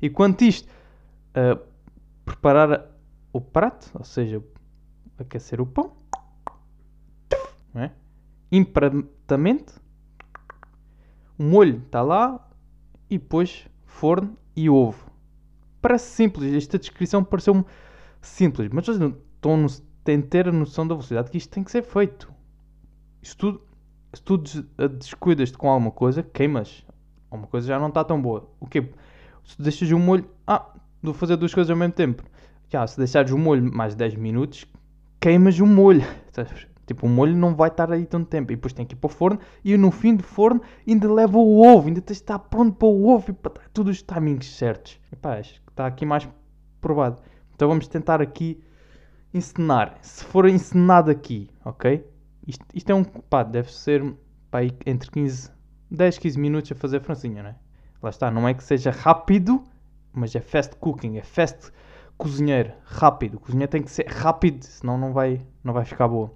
E 0.00 0.08
quanto 0.08 0.44
isto 0.44 0.68
uh, 1.30 1.60
preparar 2.28 2.86
o 3.32 3.40
prato, 3.40 3.90
ou 3.94 4.04
seja, 4.04 4.42
aquecer 5.18 5.60
o 5.60 5.66
pão, 5.66 5.92
é? 7.74 7.90
imediatamente 8.50 9.74
o 11.38 11.42
molho 11.42 11.82
está 11.84 12.02
lá 12.02 12.48
e 13.08 13.18
depois 13.18 13.66
forno 13.84 14.36
e 14.56 14.68
ovo. 14.68 15.10
Parece 15.80 16.10
simples, 16.10 16.52
esta 16.54 16.78
descrição 16.78 17.22
pareceu-me 17.22 17.64
simples, 18.20 18.68
mas 18.72 18.84
vocês 18.84 18.98
não 18.98 19.16
estão 19.36 19.66
têm 20.04 20.20
de 20.20 20.26
ter 20.26 20.48
a 20.48 20.52
noção 20.52 20.86
da 20.86 20.94
velocidade 20.94 21.30
que 21.30 21.38
isto 21.38 21.50
tem 21.50 21.62
que 21.62 21.70
ser 21.70 21.82
feito. 21.82 22.32
Isto 23.22 23.36
tudo, 23.36 23.62
se 24.14 24.22
tu 24.22 24.88
descuidas-te 24.88 25.58
com 25.58 25.68
alguma 25.68 25.90
coisa, 25.90 26.22
queimas. 26.22 26.84
Uma 27.30 27.46
coisa 27.46 27.68
já 27.68 27.78
não 27.78 27.88
está 27.88 28.02
tão 28.02 28.20
boa. 28.20 28.48
O 28.58 28.66
quê? 28.66 28.90
Se 29.44 29.60
deixas 29.60 29.92
um 29.92 29.98
molho. 29.98 30.28
Ah, 30.46 30.74
vou 31.02 31.14
fazer 31.14 31.36
duas 31.36 31.54
coisas 31.54 31.70
ao 31.70 31.76
mesmo 31.76 31.94
tempo. 31.94 32.22
Já, 32.68 32.86
se 32.86 32.98
deixares 32.98 33.30
o 33.30 33.38
molho 33.38 33.72
mais 33.74 33.94
10 33.94 34.16
minutos, 34.16 34.66
queimas 35.20 35.58
o 35.58 35.66
molho. 35.66 36.04
Tipo, 36.88 37.04
o 37.04 37.08
molho 37.10 37.36
não 37.36 37.54
vai 37.54 37.68
estar 37.68 37.92
aí 37.92 38.06
tanto 38.06 38.30
tempo. 38.30 38.50
E 38.50 38.56
depois 38.56 38.72
tem 38.72 38.86
que 38.86 38.94
ir 38.94 38.96
para 38.96 39.08
o 39.08 39.10
forno. 39.10 39.38
E 39.62 39.76
no 39.76 39.90
fim 39.90 40.16
do 40.16 40.22
forno 40.22 40.62
ainda 40.86 41.12
leva 41.12 41.36
o 41.36 41.60
ovo. 41.60 41.88
Ainda 41.88 42.00
tens 42.00 42.16
de 42.16 42.22
estar 42.22 42.38
pronto 42.38 42.76
para 42.76 42.88
o 42.88 43.08
ovo. 43.08 43.30
E 43.30 43.34
para 43.34 43.52
todos 43.74 43.96
os 43.96 44.02
timings 44.02 44.46
certos. 44.56 44.98
E 45.12 45.16
pá, 45.16 45.38
acho 45.38 45.60
que 45.60 45.70
está 45.70 45.86
aqui 45.86 46.06
mais 46.06 46.26
provado. 46.80 47.20
Então 47.54 47.68
vamos 47.68 47.86
tentar 47.88 48.22
aqui 48.22 48.58
encenar. 49.34 49.98
Se 50.00 50.24
for 50.24 50.48
encenado 50.48 51.10
aqui, 51.10 51.50
ok? 51.62 52.06
Isto, 52.46 52.64
isto 52.74 52.90
é 52.90 52.94
um... 52.94 53.04
Pá, 53.04 53.42
deve 53.42 53.70
ser 53.70 54.02
pá, 54.50 54.60
entre 54.86 55.10
15... 55.10 55.50
10, 55.90 56.18
15 56.18 56.38
minutos 56.38 56.72
a 56.72 56.74
fazer 56.74 57.02
francinha, 57.02 57.42
não 57.42 57.50
é? 57.50 57.56
Lá 58.02 58.08
está. 58.08 58.30
Não 58.30 58.48
é 58.48 58.54
que 58.54 58.64
seja 58.64 58.90
rápido. 58.90 59.62
Mas 60.12 60.34
é 60.34 60.40
fast 60.40 60.76
cooking. 60.76 61.18
É 61.18 61.22
fast 61.22 61.72
cozinheiro. 62.16 62.72
Rápido. 62.84 63.36
O 63.36 63.40
cozinheiro 63.40 63.70
tem 63.70 63.82
que 63.82 63.90
ser 63.90 64.06
rápido. 64.08 64.62
Senão 64.64 64.98
não 64.98 65.12
vai, 65.12 65.40
não 65.62 65.72
vai 65.72 65.84
ficar 65.84 66.08
boa. 66.08 66.32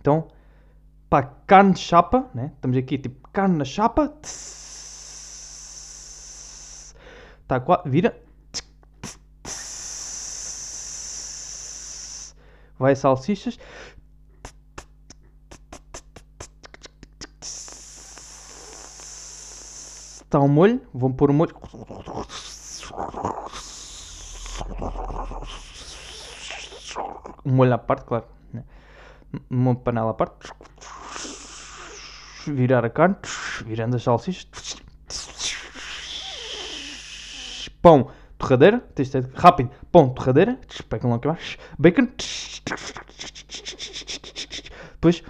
Então, 0.00 0.28
pá, 1.08 1.22
carne 1.22 1.72
de 1.72 1.80
chapa, 1.80 2.28
né? 2.34 2.52
Estamos 2.54 2.76
aqui, 2.76 2.98
tipo, 2.98 3.28
carne 3.30 3.56
na 3.56 3.64
chapa. 3.64 4.12
Tá 7.46 7.60
quase. 7.60 7.88
Vira. 7.88 8.16
Vai 12.78 12.96
salsichas. 12.96 13.58
Está 20.34 20.40
um 20.40 20.48
molho. 20.48 20.80
Vamos 20.92 21.16
pôr 21.16 21.30
o 21.30 21.32
um 21.32 21.36
molho. 21.36 21.54
Um 27.44 27.52
molho 27.52 27.74
à 27.74 27.78
parte, 27.78 28.04
claro 28.04 28.26
numa 29.50 29.74
panela 29.74 30.10
à 30.10 30.14
parte, 30.14 30.52
virar 32.46 32.84
a 32.84 32.90
carne, 32.90 33.16
virando 33.64 33.96
as 33.96 34.02
salsichas, 34.02 34.76
pão, 37.80 38.10
torradeira, 38.38 38.84
rápido, 39.34 39.70
pão, 39.90 40.10
torradeira, 40.10 40.58
pegam 40.88 41.10
lá 41.10 41.18
que 41.18 41.28
mais, 41.28 41.58
bacon, 41.78 42.08
depois 44.92 45.22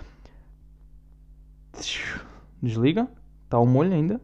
desliga, 2.63 3.09
está 3.45 3.59
o 3.59 3.67
molho 3.67 3.93
ainda, 3.93 4.21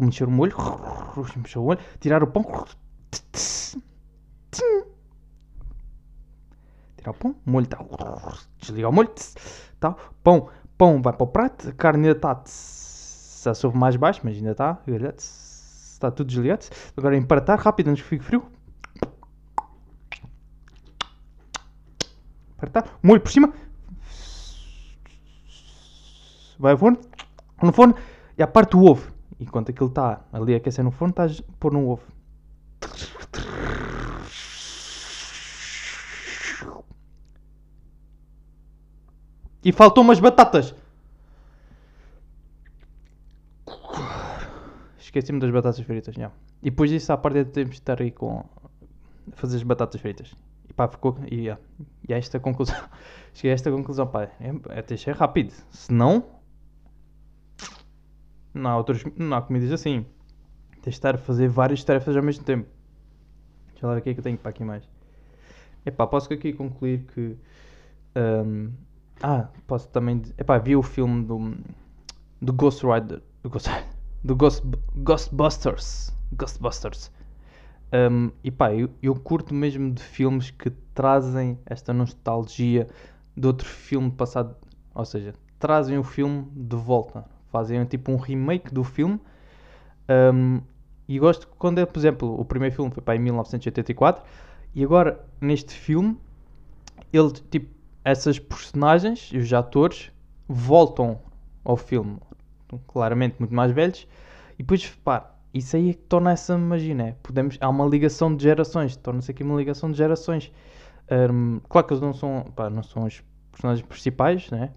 mexer 0.00 0.24
o 0.24 0.30
molho, 0.30 0.56
mexer 1.36 1.58
o 1.58 1.62
molho, 1.62 1.78
tirar 2.00 2.22
o 2.22 2.26
pão, 2.26 2.44
o 7.12 7.34
molho 7.44 7.64
está. 7.64 7.78
Desligar 8.58 8.90
o 8.90 8.94
molho, 8.94 9.10
tá, 9.78 9.94
pão, 10.22 10.48
pão 10.76 11.00
vai 11.02 11.12
para 11.12 11.24
o 11.24 11.26
prato, 11.26 11.74
carne 11.74 12.08
ainda 12.08 12.18
está. 12.18 12.42
Já 13.44 13.54
soube 13.54 13.78
mais 13.78 13.96
baixo, 13.96 14.20
mas 14.24 14.36
ainda 14.36 14.52
está. 14.52 14.78
Está 15.16 16.10
tudo 16.10 16.28
desligado. 16.28 16.66
Agora 16.96 17.16
empatar 17.16 17.58
rápido 17.58 17.88
antes 17.88 18.02
que 18.02 18.08
fique 18.08 18.24
frio. 18.24 18.44
Apertar, 22.56 22.98
molho 23.02 23.20
por 23.20 23.30
cima. 23.30 23.52
Vai 26.58 26.72
ao 26.72 26.78
forno. 26.78 26.98
No 27.62 27.72
forno. 27.72 27.94
E 28.36 28.42
a 28.42 28.46
parte 28.46 28.70
do 28.70 28.84
ovo. 28.84 29.12
Enquanto 29.38 29.70
aquilo 29.70 29.88
está 29.88 30.20
ali 30.32 30.54
a 30.54 30.56
aquecer 30.56 30.84
no 30.84 30.90
forno, 30.90 31.10
estás 31.10 31.40
a 31.40 31.52
pôr 31.60 31.72
no 31.72 31.88
ovo. 31.88 32.02
E 39.68 39.72
faltou 39.72 40.02
umas 40.02 40.18
batatas. 40.18 40.74
Esqueci-me 44.98 45.38
das 45.38 45.50
batatas 45.50 45.80
fritas, 45.80 46.14
já. 46.14 46.30
E 46.62 46.70
depois 46.70 46.88
disso, 46.88 47.12
à 47.12 47.18
parte 47.18 47.44
temos 47.44 47.72
de 47.72 47.76
estar 47.76 48.00
aí 48.00 48.10
com... 48.10 48.46
Fazer 49.32 49.58
as 49.58 49.62
batatas 49.62 50.00
fritas. 50.00 50.34
E 50.70 50.72
pá, 50.72 50.88
ficou... 50.88 51.18
E, 51.30 51.48
e 52.08 52.14
a 52.14 52.16
esta 52.16 52.40
conclusão... 52.40 52.82
Cheguei 53.34 53.50
a 53.50 53.54
esta 53.54 53.70
conclusão, 53.70 54.06
pá. 54.06 54.22
É, 54.22 54.48
é, 54.70 54.84
é 54.88 54.96
ser 54.96 55.14
rápido. 55.14 55.52
Se 55.70 55.92
não... 55.92 56.24
Não 58.54 58.70
há, 58.70 58.76
outros, 58.78 59.04
não 59.18 59.36
há 59.36 59.42
comidas 59.42 59.70
assim. 59.70 60.06
Tens 60.76 60.84
de 60.84 60.90
estar 60.92 61.16
a 61.16 61.18
fazer 61.18 61.48
várias 61.48 61.84
tarefas 61.84 62.16
ao 62.16 62.22
mesmo 62.22 62.42
tempo. 62.42 62.66
Deixa 63.72 63.86
lá 63.86 63.92
ver 63.92 64.00
o 64.00 64.02
que 64.02 64.08
é 64.08 64.14
que 64.14 64.20
eu 64.20 64.24
tenho 64.24 64.38
para 64.38 64.48
aqui 64.48 64.64
mais. 64.64 64.88
Epá, 65.84 66.06
posso 66.06 66.32
aqui 66.32 66.54
concluir 66.54 67.04
que... 67.12 67.36
Um, 68.16 68.87
Ah, 69.22 69.48
posso 69.66 69.88
também. 69.88 70.18
dizer- 70.18 70.34
Epá, 70.38 70.58
vi 70.58 70.76
o 70.76 70.82
filme 70.82 71.24
do. 71.24 71.56
Do 72.40 72.52
Ghost 72.52 72.84
Rider. 72.86 73.22
Do, 73.42 73.50
Ghost, 73.50 73.68
do 74.22 74.36
Ghost, 74.36 74.62
Ghostbusters. 74.96 76.14
Ghostbusters. 76.32 77.10
Um, 77.92 78.30
e 78.44 78.50
pá, 78.50 78.72
eu, 78.74 78.90
eu 79.02 79.14
curto 79.14 79.54
mesmo 79.54 79.90
de 79.92 80.02
filmes 80.02 80.50
que 80.50 80.70
trazem 80.94 81.58
esta 81.66 81.92
nostalgia 81.92 82.86
de 83.36 83.46
outro 83.46 83.66
filme 83.66 84.10
passado. 84.10 84.54
Ou 84.94 85.04
seja, 85.04 85.34
trazem 85.58 85.98
o 85.98 86.04
filme 86.04 86.46
de 86.54 86.76
volta. 86.76 87.24
Fazem 87.50 87.84
tipo 87.86 88.12
um 88.12 88.16
remake 88.16 88.72
do 88.72 88.84
filme. 88.84 89.18
Um, 90.08 90.60
e 91.08 91.18
gosto 91.18 91.48
quando 91.58 91.78
é, 91.78 91.86
por 91.86 91.98
exemplo, 91.98 92.38
o 92.38 92.44
primeiro 92.44 92.74
filme 92.74 92.90
foi 92.90 93.02
para 93.02 93.16
em 93.16 93.18
1984 93.18 94.22
e 94.74 94.84
agora 94.84 95.24
neste 95.40 95.72
filme 95.74 96.18
ele 97.12 97.30
tipo 97.50 97.68
essas 98.10 98.38
personagens 98.38 99.28
e 99.32 99.38
os 99.38 99.52
atores 99.52 100.10
voltam 100.48 101.20
ao 101.62 101.76
filme, 101.76 102.16
claramente 102.86 103.36
muito 103.38 103.54
mais 103.54 103.70
velhos, 103.70 104.08
e 104.54 104.62
depois 104.62 104.88
pá, 105.04 105.34
isso 105.52 105.76
aí 105.76 105.90
é 105.90 105.92
que 105.92 106.00
torna 106.00 106.32
essa 106.32 106.56
magia, 106.56 106.94
né? 106.94 107.16
Podemos, 107.22 107.58
há 107.60 107.68
uma 107.68 107.84
ligação 107.84 108.34
de 108.34 108.42
gerações, 108.42 108.96
torna-se 108.96 109.30
aqui 109.30 109.42
uma 109.42 109.56
ligação 109.56 109.90
de 109.90 109.98
gerações. 109.98 110.50
Um, 111.10 111.60
claro 111.68 111.86
que 111.86 111.92
eles 111.92 112.02
não 112.02 112.14
são, 112.14 112.44
pá, 112.56 112.70
não 112.70 112.82
são 112.82 113.04
os 113.04 113.22
personagens 113.52 113.86
principais, 113.86 114.50
né? 114.50 114.70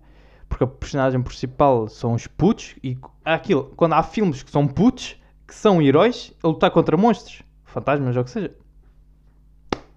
Porque 0.49 0.65
a 0.65 0.67
personagem 0.67 1.21
principal 1.21 1.87
são 1.87 2.13
os 2.13 2.27
putos, 2.27 2.75
e 2.83 2.97
aquilo, 3.23 3.71
quando 3.77 3.93
há 3.93 4.03
filmes 4.03 4.43
que 4.43 4.51
são 4.51 4.67
putos, 4.67 5.17
que 5.47 5.55
são 5.55 5.81
heróis 5.81 6.33
a 6.43 6.47
lutar 6.47 6.69
contra 6.71 6.97
monstros, 6.97 7.43
fantasmas 7.63 8.15
ou 8.17 8.23
o 8.23 8.25
que 8.25 8.31
seja. 8.31 8.53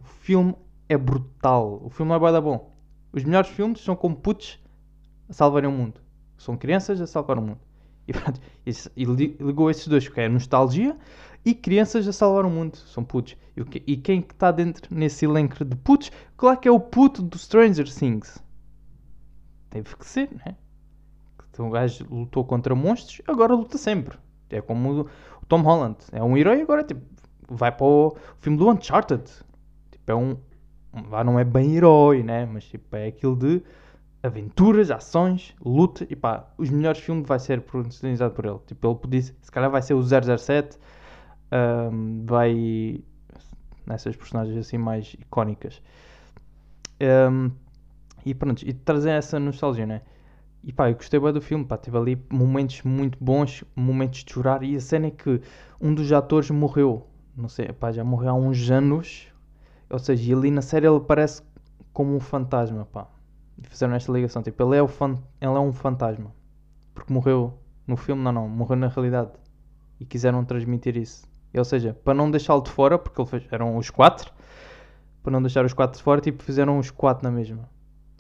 O 0.00 0.05
filme 0.05 0.55
é 0.88 0.97
brutal. 0.97 1.81
O 1.83 1.91
filme 1.91 2.12
é 2.12 2.19
bué 2.19 2.31
da 2.31 2.41
bom. 2.41 2.74
Os 3.14 3.23
melhores 3.25 3.50
filmes 3.50 3.80
são 3.80 3.94
como 3.94 4.16
putos 4.16 4.59
a 5.28 5.33
salvarem 5.33 5.68
o 5.71 5.73
mundo. 5.73 6.00
São 6.37 6.56
crianças 6.56 7.00
a 7.00 7.06
salvar 7.06 7.38
o 7.38 7.42
mundo. 7.42 7.61
E, 8.06 8.12
pronto, 8.12 8.40
e 8.97 9.04
li- 9.04 9.37
ligou 9.40 9.71
esses 9.71 9.87
dois, 9.88 10.06
que 10.09 10.21
é 10.21 10.28
nostalgia 10.28 10.97
e 11.44 11.54
crianças 11.54 12.06
a 12.09 12.12
salvar 12.12 12.44
o 12.44 12.50
mundo. 12.50 12.76
São 12.76 13.04
putos. 13.04 13.37
E, 13.56 13.92
e 13.92 13.97
quem 13.97 14.21
que 14.21 14.35
está 14.35 14.50
dentro 14.50 14.94
nesse 14.94 15.25
elenco 15.25 15.64
de 15.64 15.76
putos? 15.76 16.11
Claro 16.37 16.59
que 16.59 16.68
é 16.68 16.71
o 16.73 16.80
puto 16.80 17.23
do 17.23 17.38
Stranger 17.38 17.87
Things. 17.90 18.42
Teve 19.71 19.97
que 19.97 20.06
ser, 20.06 20.28
né? 20.44 20.56
Então 21.50 21.68
o 21.68 21.71
gajo 21.71 22.04
lutou 22.11 22.44
contra 22.44 22.75
monstros, 22.75 23.23
agora 23.26 23.54
luta 23.54 23.78
sempre. 23.78 24.18
É 24.50 24.61
como 24.61 25.02
o 25.02 25.47
Tom 25.49 25.62
Holland. 25.62 25.97
É 26.12 26.23
um 26.23 26.37
herói, 26.37 26.61
agora 26.62 26.83
tipo, 26.85 27.00
vai 27.49 27.73
para 27.73 27.87
o 27.87 28.16
filme 28.38 28.59
do 28.59 28.68
Uncharted. 28.68 29.23
Tipo, 29.90 30.12
é 30.12 30.14
um. 30.14 30.37
Vá, 31.09 31.25
não 31.25 31.39
é 31.39 31.45
bem 31.45 31.75
herói, 31.77 32.23
né? 32.23 32.47
Mas 32.47 32.65
tipo, 32.65 32.95
é 32.97 33.07
aquilo 33.09 33.37
de 33.37 33.63
aventuras, 34.23 34.91
ações, 34.91 35.55
luta. 35.65 36.07
E 36.11 36.17
pá, 36.17 36.49
os 36.59 36.71
melhores 36.71 37.01
filmes 37.01 37.27
vai 37.27 37.39
ser 37.39 37.61
protagonizado 37.63 38.35
por 38.35 38.47
ele. 38.47 38.59
Tipo, 38.67 38.89
ele 38.89 38.97
podia, 38.97 39.23
se 39.23 39.53
calhar 39.53 39.71
vai 39.71 39.83
ser 39.83 39.95
o 39.95 40.03
007. 40.03 40.79
ahm, 41.51 42.25
vai 42.27 43.03
nessas 43.87 44.17
personagens 44.17 44.57
assim 44.59 44.79
mais 44.79 45.15
icónicas. 45.15 45.83
Ahm, 47.01 47.51
e 48.27 48.35
pronto, 48.35 48.63
e 48.67 48.73
trazer 48.73 49.11
essa 49.11 49.39
nostalgia, 49.39 49.87
né? 49.87 50.03
E 50.65 50.73
pá, 50.73 50.91
eu 50.91 50.97
gostei 50.97 51.21
bem 51.21 51.33
do 51.33 51.43
filme, 51.43 51.65
pá, 51.65 51.77
teve 51.79 51.97
ali 51.99 52.23
momentos 52.31 52.83
muito 52.85 53.19
bons, 53.23 53.65
momentos 53.77 54.25
de 54.25 54.33
chorar. 54.33 54.63
E 54.65 54.77
a 54.77 54.81
cena 54.81 55.09
é 55.09 55.11
que 55.13 55.41
um 55.81 55.95
dos 55.95 56.13
atores 56.13 56.50
morreu, 56.50 57.07
não 57.37 57.49
sei, 57.49 57.69
pá, 57.73 57.93
já 57.93 58.04
morreu 58.04 58.30
há 58.30 58.35
uns 58.35 58.71
anos. 58.71 59.28
Ou 59.95 59.99
seja, 60.00 60.28
e 60.28 60.35
ali 60.35 60.50
na 60.50 60.61
série 60.61 60.89
ele 60.89 60.99
parece 60.99 61.41
como 61.93 62.17
um 62.17 62.19
fantasma, 62.19 62.85
pá. 62.85 63.07
E 63.57 63.65
fizeram 63.65 63.95
esta 63.95 64.11
ligação, 64.11 64.43
tipo, 64.43 64.61
ele 64.61 64.76
é, 64.76 64.83
o 64.83 64.89
fan... 64.89 65.15
ele 65.41 65.52
é 65.52 65.61
um 65.61 65.73
fantasma. 65.73 66.35
Porque 66.93 67.13
morreu 67.13 67.57
no 67.87 67.97
filme, 67.97 68.21
não, 68.21 68.33
não, 68.33 68.49
morreu 68.49 68.75
na 68.75 68.89
realidade. 68.89 69.30
E 70.00 70.04
quiseram 70.04 70.45
transmitir 70.45 70.97
isso. 70.97 71.25
Ou 71.57 71.65
seja, 71.65 71.95
para 71.95 72.13
não 72.13 72.28
deixá-lo 72.28 72.61
de 72.61 72.73
fora, 72.73 72.99
porque 72.99 73.21
ele 73.21 73.28
fez... 73.28 73.47
eram 73.52 73.76
os 73.76 73.89
quatro, 73.89 74.33
para 75.23 75.30
não 75.30 75.41
deixar 75.41 75.65
os 75.65 75.73
quatro 75.73 75.97
de 75.97 76.02
fora, 76.02 76.21
tipo, 76.21 76.43
fizeram 76.43 76.76
os 76.76 76.91
quatro 76.91 77.23
na 77.23 77.30
mesma. 77.30 77.69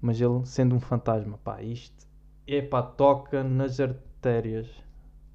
Mas 0.00 0.20
ele 0.20 0.46
sendo 0.46 0.76
um 0.76 0.80
fantasma, 0.80 1.40
pá, 1.42 1.60
isto, 1.60 2.06
epá, 2.46 2.82
toca 2.82 3.42
nas 3.42 3.80
artérias. 3.80 4.70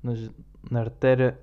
Nas... 0.01 0.31
Na 0.71 0.79
artéria, 0.79 1.37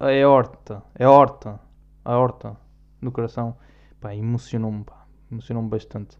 a 0.00 0.06
aorta, 0.24 0.82
é 0.94 1.04
a 1.04 1.10
horta, 1.10 1.60
a 2.02 2.16
horta 2.16 2.56
do 3.02 3.12
coração, 3.12 3.54
pá, 4.00 4.14
emocionou-me, 4.14 4.84
pá, 4.84 5.06
emocionou-me 5.30 5.68
bastante. 5.68 6.18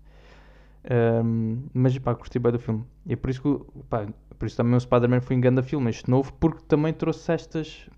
Ahm, 0.90 1.68
mas 1.74 1.98
pá, 1.98 2.14
curti 2.14 2.38
bem 2.38 2.52
do 2.52 2.58
filme. 2.58 2.84
E 3.06 3.12
é 3.12 3.16
por 3.16 3.30
isso 3.30 3.42
que, 3.42 3.82
pá, 3.88 4.06
por 4.38 4.46
isso 4.46 4.56
também 4.56 4.74
o 4.76 4.80
Spider-Man 4.80 5.20
foi 5.20 5.36
um 5.36 5.40
grande 5.40 5.62
filme, 5.62 5.90
este 5.90 6.10
novo, 6.10 6.32
porque 6.34 6.62
também 6.66 6.92
trouxe 6.92 7.32
estas, 7.32 7.88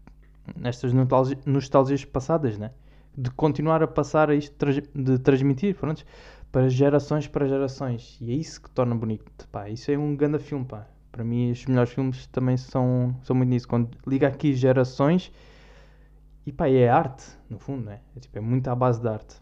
estas 0.62 0.92
nostalgi- 0.92 1.38
nostalgias 1.46 2.04
passadas, 2.04 2.58
né? 2.58 2.72
De 3.16 3.30
continuar 3.30 3.82
a 3.82 3.86
passar 3.88 4.30
a 4.30 4.34
isto, 4.34 4.54
de 4.94 5.18
transmitir, 5.18 5.74
pronto, 5.76 6.04
para 6.52 6.68
gerações 6.68 7.26
para 7.28 7.46
gerações. 7.46 8.16
E 8.20 8.30
é 8.32 8.34
isso 8.34 8.60
que 8.62 8.70
torna 8.70 8.94
bonito, 8.94 9.48
pá. 9.48 9.68
Isso 9.68 9.90
é 9.90 9.98
um 9.98 10.16
grande 10.16 10.38
filme, 10.38 10.64
pá. 10.64 10.86
Para 11.12 11.24
mim, 11.24 11.50
os 11.50 11.66
melhores 11.66 11.92
filmes 11.92 12.26
também 12.28 12.56
são, 12.56 13.16
são 13.22 13.34
muito 13.36 13.50
nisso. 13.50 13.66
Quando 13.68 13.90
liga 14.06 14.28
aqui 14.28 14.54
gerações, 14.54 15.32
e 16.46 16.52
pá, 16.52 16.68
é 16.68 16.88
arte, 16.88 17.24
no 17.48 17.58
fundo, 17.58 17.84
né? 17.84 18.00
É, 18.16 18.20
tipo, 18.20 18.36
é 18.38 18.40
muito 18.40 18.68
à 18.68 18.74
base 18.74 19.02
da 19.02 19.12
arte. 19.12 19.36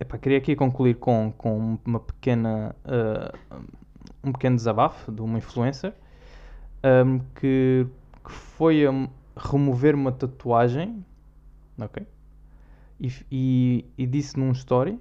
Epá, 0.00 0.16
queria 0.16 0.38
aqui 0.38 0.54
concluir 0.54 0.94
com, 0.94 1.32
com 1.36 1.78
uma 1.84 1.98
pequena, 1.98 2.74
ah, 2.84 3.34
um 4.22 4.32
pequeno 4.32 4.56
desabafo 4.56 5.10
de 5.10 5.20
uma 5.20 5.38
influencer 5.38 5.92
ahm, 6.82 7.18
que, 7.34 7.86
que 8.24 8.32
foi 8.32 8.86
a 8.86 9.08
remover 9.36 9.94
uma 9.94 10.12
tatuagem, 10.12 11.04
ok? 11.80 12.06
E, 13.00 13.12
e, 13.30 13.84
e 13.96 14.06
disse 14.06 14.38
num 14.38 14.52
story, 14.52 15.00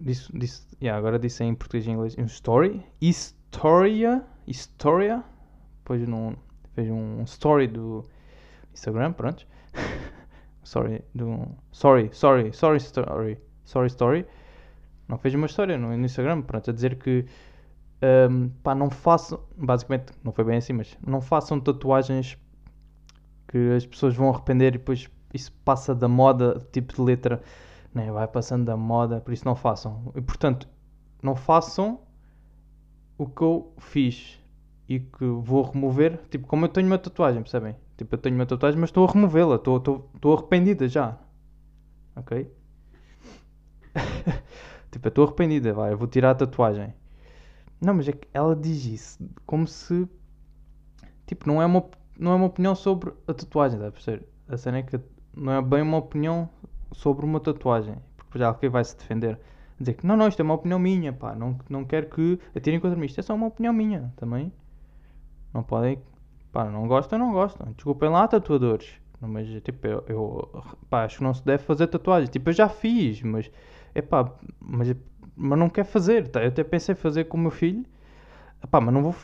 disse, 0.00 0.30
disse, 0.36 0.66
yeah, 0.80 0.98
agora 0.98 1.18
disse 1.18 1.44
em 1.44 1.54
português 1.54 1.86
e 1.86 1.90
inglês, 1.90 2.16
um 2.18 2.24
story, 2.24 2.82
Historia, 3.00 4.24
Historia, 4.46 5.24
depois 5.78 6.06
num, 6.06 6.34
fez 6.74 6.90
um 6.90 7.22
story 7.24 7.66
do 7.66 8.04
Instagram, 8.72 9.12
pronto. 9.12 9.46
Sorry, 10.68 11.02
do, 11.14 11.48
sorry, 11.72 12.10
sorry, 12.12 12.52
sorry 12.52 12.78
story, 12.78 13.38
sorry 13.64 13.86
story. 13.88 14.26
Não 15.08 15.16
fez 15.16 15.34
uma 15.34 15.46
história 15.46 15.78
no, 15.78 15.96
no 15.96 16.04
Instagram, 16.04 16.42
pronto, 16.42 16.70
a 16.70 16.72
dizer 16.72 16.96
que 16.96 17.24
ahm, 18.02 18.48
pá, 18.62 18.74
não 18.74 18.90
façam, 18.90 19.40
basicamente, 19.56 20.12
não 20.22 20.30
foi 20.30 20.44
bem 20.44 20.58
assim, 20.58 20.74
mas 20.74 20.96
não 21.06 21.20
façam 21.20 21.58
tatuagens 21.58 22.36
que 23.48 23.72
as 23.74 23.86
pessoas 23.86 24.14
vão 24.14 24.28
arrepender 24.28 24.74
e 24.74 24.78
depois 24.78 25.08
isso 25.32 25.52
passa 25.64 25.94
da 25.94 26.06
moda, 26.06 26.60
tipo 26.70 26.94
de 26.94 27.00
letra, 27.00 27.40
né, 27.94 28.12
vai 28.12 28.28
passando 28.28 28.66
da 28.66 28.76
moda, 28.76 29.20
por 29.22 29.32
isso 29.32 29.46
não 29.46 29.56
façam. 29.56 30.12
E 30.14 30.20
portanto, 30.20 30.68
não 31.22 31.34
façam 31.34 32.00
o 33.16 33.26
que 33.26 33.40
eu 33.40 33.72
fiz 33.78 34.38
e 34.86 35.00
que 35.00 35.24
vou 35.24 35.62
remover, 35.62 36.20
tipo, 36.30 36.46
como 36.46 36.66
eu 36.66 36.68
tenho 36.68 36.86
uma 36.86 36.98
tatuagem, 36.98 37.42
percebem? 37.42 37.74
Tipo, 37.98 38.14
eu 38.14 38.18
tenho 38.18 38.36
uma 38.36 38.46
tatuagem, 38.46 38.80
mas 38.80 38.90
estou 38.90 39.06
a 39.06 39.12
removê-la, 39.12 39.56
estou- 39.56 40.10
arrependida 40.34 40.88
já. 40.88 41.18
Ok? 42.16 42.50
tipo, 44.90 45.06
eu 45.06 45.10
estou 45.10 45.24
arrependida, 45.26 45.72
vai, 45.72 45.92
eu 45.92 45.98
vou 45.98 46.06
tirar 46.08 46.30
a 46.32 46.34
tatuagem. 46.34 46.94
Não, 47.80 47.94
mas 47.94 48.08
é 48.08 48.12
que 48.12 48.28
ela 48.34 48.56
diz 48.56 48.84
isso 48.86 49.30
como 49.46 49.66
se, 49.66 50.08
tipo, 51.26 51.46
não 51.46 51.60
é 51.62 51.66
uma, 51.66 51.84
não 52.18 52.32
é 52.32 52.34
uma 52.34 52.46
opinião 52.46 52.74
sobre 52.74 53.12
a 53.26 53.34
tatuagem, 53.34 53.76
está 53.78 53.88
a 53.88 53.92
perceber? 53.92 54.26
A 54.48 54.56
cena 54.56 54.78
é 54.78 54.82
que 54.82 55.00
não 55.36 55.52
é 55.52 55.62
bem 55.62 55.82
uma 55.82 55.98
opinião 55.98 56.48
sobre 56.92 57.24
uma 57.24 57.40
tatuagem, 57.40 57.96
porque 58.16 58.38
já 58.38 58.48
alguém 58.48 58.70
vai 58.70 58.84
se 58.84 58.96
defender. 58.96 59.38
Dizer 59.78 59.94
que 59.94 60.06
não, 60.06 60.16
não, 60.16 60.26
isto 60.26 60.40
é 60.40 60.42
uma 60.44 60.54
opinião 60.54 60.78
minha, 60.78 61.12
pá, 61.12 61.34
não, 61.34 61.56
não 61.68 61.84
quero 61.84 62.08
que 62.08 62.38
atirem 62.54 62.80
contra 62.80 62.98
mim, 62.98 63.06
isto 63.06 63.20
é 63.20 63.22
só 63.22 63.34
uma 63.34 63.46
opinião 63.46 63.72
minha 63.72 64.12
também. 64.16 64.52
Não 65.52 65.62
podem, 65.62 65.98
pá, 66.52 66.64
não 66.70 66.86
gostam, 66.88 67.18
não 67.18 67.32
gostam. 67.32 67.72
Desculpem 67.72 68.08
lá, 68.10 68.26
tatuadores. 68.28 68.94
Mas, 69.20 69.48
tipo, 69.62 69.86
eu, 69.86 70.04
eu 70.08 70.62
pá, 70.88 71.04
acho 71.04 71.18
que 71.18 71.24
não 71.24 71.34
se 71.34 71.44
deve 71.44 71.62
fazer 71.64 71.86
tatuagem. 71.88 72.30
Tipo, 72.30 72.50
eu 72.50 72.54
já 72.54 72.68
fiz, 72.68 73.22
mas, 73.22 73.50
é 73.94 74.00
pá, 74.02 74.30
mas, 74.60 74.94
mas 75.36 75.58
não 75.58 75.68
quero 75.68 75.88
fazer, 75.88 76.28
tá? 76.28 76.42
Eu 76.42 76.48
até 76.48 76.62
pensei 76.64 76.94
fazer 76.94 77.24
com 77.24 77.36
o 77.36 77.40
meu 77.40 77.50
filho, 77.50 77.84
pá, 78.70 78.80
mas 78.80 78.94
não 78.94 79.02
vou, 79.02 79.14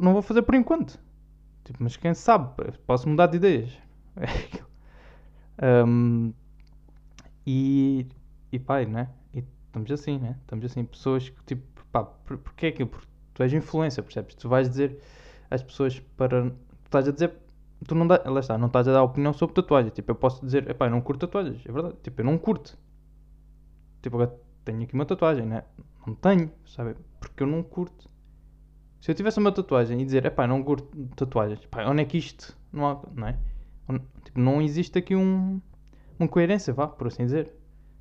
não 0.00 0.12
vou 0.14 0.22
fazer 0.22 0.42
por 0.42 0.54
enquanto. 0.54 0.98
Tipo, 1.64 1.82
mas 1.82 1.96
quem 1.96 2.14
sabe, 2.14 2.50
posso 2.86 3.08
mudar 3.08 3.28
de 3.28 3.38
ideias. 3.38 3.72
Ahm, 5.58 6.32
e, 7.46 8.06
e 8.52 8.58
pá, 8.58 8.84
né? 8.84 9.08
E 9.34 9.42
estamos 9.66 9.90
assim, 9.90 10.18
né? 10.18 10.36
Estamos 10.42 10.64
assim, 10.64 10.84
pessoas 10.84 11.28
que, 11.28 11.42
tipo, 11.44 11.62
pá, 11.92 12.04
por- 12.04 12.38
porque 12.38 12.66
é? 12.66 12.72
Porque 12.84 13.06
tu 13.34 13.42
és 13.42 13.52
influência, 13.52 14.02
percebes? 14.02 14.34
Tu 14.34 14.48
vais 14.48 14.68
dizer 14.68 14.98
às 15.50 15.62
pessoas 15.62 15.98
para. 16.16 16.52
Estás 16.88 17.08
a 17.08 17.12
dizer. 17.12 17.34
Tu 17.86 17.94
não 17.94 18.08
dá, 18.08 18.20
lá 18.26 18.40
está, 18.40 18.58
não 18.58 18.66
estás 18.66 18.88
a 18.88 18.92
dar 18.92 19.04
opinião 19.04 19.32
sobre 19.32 19.54
tatuagens. 19.54 19.94
Tipo, 19.94 20.10
eu 20.10 20.16
posso 20.16 20.44
dizer, 20.44 20.68
epá, 20.68 20.86
eu 20.86 20.90
não 20.90 21.00
curto 21.00 21.20
tatuagens, 21.26 21.64
é 21.64 21.70
verdade. 21.70 21.94
Tipo, 22.02 22.22
eu 22.22 22.24
não 22.24 22.36
curto. 22.36 22.76
Tipo, 24.02 24.16
agora 24.16 24.36
tenho 24.64 24.82
aqui 24.82 24.94
uma 24.94 25.06
tatuagem, 25.06 25.46
né? 25.46 25.62
não 26.08 26.14
tenho, 26.14 26.50
sabe? 26.66 26.96
Porque 27.20 27.42
eu 27.42 27.46
não 27.46 27.62
curto. 27.62 28.08
Se 29.00 29.10
eu 29.10 29.14
tivesse 29.14 29.38
uma 29.38 29.52
tatuagem 29.52 30.00
e 30.00 30.04
dizer, 30.04 30.24
epá, 30.24 30.46
não 30.46 30.62
curto 30.62 31.06
tatuagens, 31.14 31.64
pá, 31.66 31.84
onde 31.86 32.02
é 32.02 32.04
que 32.04 32.18
isto? 32.18 32.56
Não, 32.72 32.86
há, 32.86 33.00
não 33.14 33.28
é? 33.28 33.38
Tipo, 34.24 34.40
não 34.40 34.60
existe 34.60 34.98
aqui 34.98 35.14
um, 35.14 35.60
uma 36.18 36.28
coerência, 36.28 36.72
vá, 36.72 36.88
por 36.88 37.06
assim 37.06 37.24
dizer. 37.24 37.52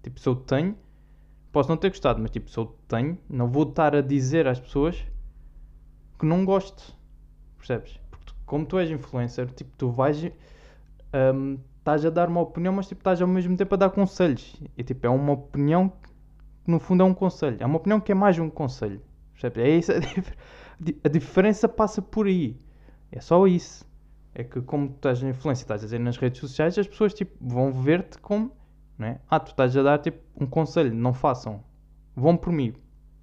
Tipo, 0.01 0.19
se 0.19 0.27
eu 0.27 0.35
tenho, 0.35 0.75
posso 1.51 1.69
não 1.69 1.77
ter 1.77 1.89
gostado, 1.89 2.19
mas 2.21 2.31
tipo, 2.31 2.49
se 2.49 2.57
eu 2.57 2.75
tenho, 2.87 3.17
não 3.29 3.47
vou 3.47 3.63
estar 3.63 3.95
a 3.95 4.01
dizer 4.01 4.47
às 4.47 4.59
pessoas 4.59 5.05
que 6.19 6.25
não 6.25 6.43
gosto. 6.45 6.95
Percebes? 7.57 7.99
Como 8.47 8.65
tu 8.65 8.79
és 8.79 8.89
influencer, 8.89 9.45
tipo, 9.51 9.69
tu 9.77 9.91
vais. 9.91 10.31
Um, 11.13 11.59
estás 11.77 12.05
a 12.05 12.09
dar 12.09 12.29
uma 12.29 12.41
opinião, 12.41 12.73
mas 12.73 12.87
tipo, 12.87 13.01
estás 13.01 13.21
ao 13.21 13.27
mesmo 13.27 13.55
tempo 13.55 13.75
a 13.75 13.77
dar 13.77 13.89
conselhos. 13.89 14.55
E 14.75 14.83
tipo, 14.83 15.05
é 15.05 15.09
uma 15.09 15.33
opinião 15.33 15.89
que 16.63 16.71
no 16.71 16.79
fundo 16.79 17.03
é 17.03 17.05
um 17.05 17.13
conselho. 17.13 17.57
É 17.59 17.65
uma 17.65 17.75
opinião 17.77 17.99
que 17.99 18.11
é 18.11 18.15
mais 18.15 18.39
um 18.39 18.49
conselho. 18.49 19.01
Percebes? 19.33 19.63
É 19.63 19.69
isso. 19.69 19.91
A 21.03 21.09
diferença 21.09 21.67
passa 21.67 22.01
por 22.01 22.25
aí. 22.25 22.57
É 23.11 23.19
só 23.19 23.45
isso. 23.45 23.85
É 24.33 24.43
que 24.43 24.61
como 24.61 24.87
tu 24.89 24.95
estás 24.95 25.21
na 25.21 25.29
influência, 25.29 25.63
estás 25.63 25.81
a 25.81 25.85
dizer 25.85 25.99
nas 25.99 26.17
redes 26.17 26.39
sociais, 26.39 26.77
as 26.77 26.87
pessoas 26.87 27.13
tipo, 27.13 27.35
vão 27.41 27.73
ver-te 27.73 28.17
como. 28.19 28.51
Não 28.97 29.07
é? 29.07 29.19
Ah, 29.29 29.39
tu 29.39 29.51
estás 29.51 29.75
a 29.75 29.83
dar 29.83 29.99
tipo, 29.99 30.19
um 30.39 30.45
conselho, 30.45 30.93
não 30.93 31.13
façam. 31.13 31.63
Vão 32.15 32.37
por 32.37 32.53
mim. 32.53 32.73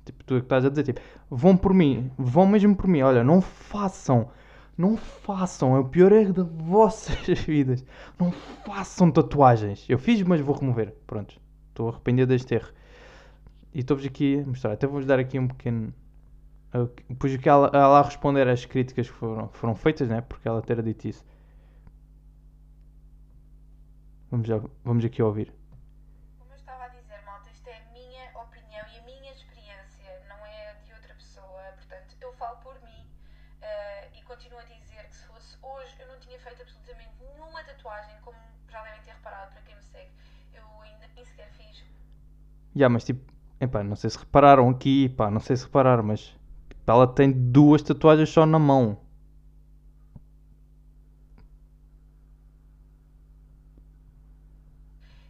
Tipo, 0.04 0.22
tu 0.24 0.36
estás 0.36 0.64
a 0.66 0.68
dizer, 0.68 0.82
tipo, 0.82 1.00
vão 1.30 1.56
por 1.56 1.72
mim, 1.72 2.10
vão 2.18 2.46
mesmo 2.46 2.76
por 2.76 2.86
mim. 2.86 3.00
Olha, 3.00 3.24
não 3.24 3.40
façam. 3.40 4.28
Não 4.76 4.96
façam. 4.96 5.76
É 5.76 5.78
o 5.78 5.84
pior 5.84 6.12
erro 6.12 6.32
das 6.32 6.48
vossas 6.48 7.16
vidas. 7.40 7.84
Não 8.18 8.32
façam 8.32 9.10
tatuagens. 9.10 9.84
Eu 9.88 9.98
fiz, 9.98 10.22
mas 10.22 10.40
vou 10.40 10.54
remover. 10.54 10.94
Pronto. 11.06 11.40
Estou 11.68 11.88
arrependido 11.88 12.28
deste 12.28 12.54
erro. 12.54 12.72
E 13.72 13.80
estou-vos 13.80 14.04
aqui 14.06 14.40
a 14.40 14.46
mostrar. 14.46 14.72
Até 14.72 14.86
vou-vos 14.86 15.06
dar 15.06 15.18
aqui 15.18 15.38
um 15.38 15.48
pequeno 15.48 15.92
depois 17.08 17.36
que 17.36 17.48
ela, 17.48 17.68
a 17.68 18.02
responder 18.02 18.48
às 18.48 18.64
críticas 18.64 19.08
que 19.08 19.16
foram, 19.16 19.48
foram 19.50 19.76
feitas, 19.76 20.08
né? 20.08 20.20
Porque 20.22 20.48
ela 20.48 20.60
ter 20.60 20.82
dito 20.82 21.06
isso. 21.06 21.24
Vamos, 24.28 24.48
já, 24.48 24.60
vamos 24.82 25.04
aqui 25.04 25.22
ouvir. 25.22 25.54
Como 26.36 26.50
eu 26.50 26.56
estava 26.56 26.84
a 26.84 26.88
dizer, 26.88 27.22
malta, 27.24 27.48
isto 27.50 27.68
é 27.68 27.76
a 27.76 27.92
minha 27.92 28.28
opinião 28.34 28.84
e 28.92 28.98
a 28.98 29.02
minha 29.04 29.32
experiência, 29.32 30.10
não 30.28 30.44
é 30.44 30.70
a 30.70 30.74
de 30.82 30.92
outra 30.92 31.14
pessoa. 31.14 31.62
Portanto, 31.76 32.16
eu 32.20 32.32
falo 32.32 32.56
por 32.56 32.74
mim 32.82 33.06
uh, 33.62 34.18
e 34.18 34.22
continuo 34.22 34.58
a 34.58 34.64
dizer 34.64 35.06
que 35.08 35.14
se 35.14 35.26
fosse 35.26 35.56
hoje 35.62 35.94
eu 36.00 36.08
não 36.08 36.18
tinha 36.18 36.40
feito 36.40 36.60
absolutamente 36.60 37.12
nenhuma 37.20 37.62
tatuagem, 37.62 38.16
como 38.22 38.36
já 38.68 38.82
devem 38.82 39.00
ter 39.02 39.12
reparado 39.12 39.52
para 39.52 39.62
quem 39.62 39.76
me 39.76 39.82
segue. 39.84 40.10
Eu 40.52 40.82
ainda 40.82 41.06
nem 41.14 41.24
sequer 41.24 41.48
fiz. 41.50 41.76
Já, 41.76 41.84
yeah, 42.74 42.92
mas 42.92 43.04
tipo, 43.04 43.20
epá, 43.60 43.82
não 43.82 43.96
sei 43.96 44.10
se 44.10 44.18
repararam 44.18 44.68
aqui, 44.68 45.08
pá, 45.10 45.30
não 45.30 45.40
sei 45.40 45.56
se 45.56 45.64
repararam, 45.64 46.02
mas 46.02 46.36
ela 46.86 47.06
tem 47.06 47.30
duas 47.32 47.82
tatuagens 47.82 48.28
só 48.28 48.44
na 48.44 48.58
mão. 48.58 48.98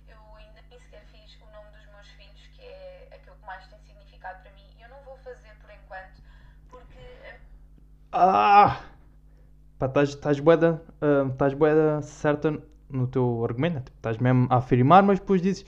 Eu 0.09 0.17
ainda 0.37 0.61
nem 0.71 0.79
sequer 0.81 1.05
fiz 1.13 1.37
o 1.41 1.53
nome 1.53 1.71
dos 1.77 1.87
meus 1.93 2.09
filhos, 2.09 2.47
que 2.57 3.15
aquilo 3.15 3.37
que 3.37 3.47
mais 3.47 3.67
tem 3.69 3.79
significado 3.81 4.43
para 4.43 4.53
mim. 4.53 4.63
Eu 4.83 4.89
não 4.89 5.05
vou 5.05 5.17
fazer 5.19 5.55
por 5.61 5.71
enquanto, 5.71 6.23
porque. 6.71 6.99
Ah! 8.13 8.81
Pá, 9.79 10.03
estás 10.03 10.41
boeda, 10.41 10.83
uh, 11.03 11.31
estás 11.31 11.53
boeda 11.53 12.01
certa 12.03 12.59
no 12.89 13.07
teu 13.07 13.45
argumento. 13.45 13.85
Tipo, 13.85 13.97
estás 13.97 14.19
mesmo 14.19 14.47
a 14.51 14.57
afirmar, 14.57 15.03
mas 15.03 15.21
depois 15.21 15.43
dizes 15.43 15.65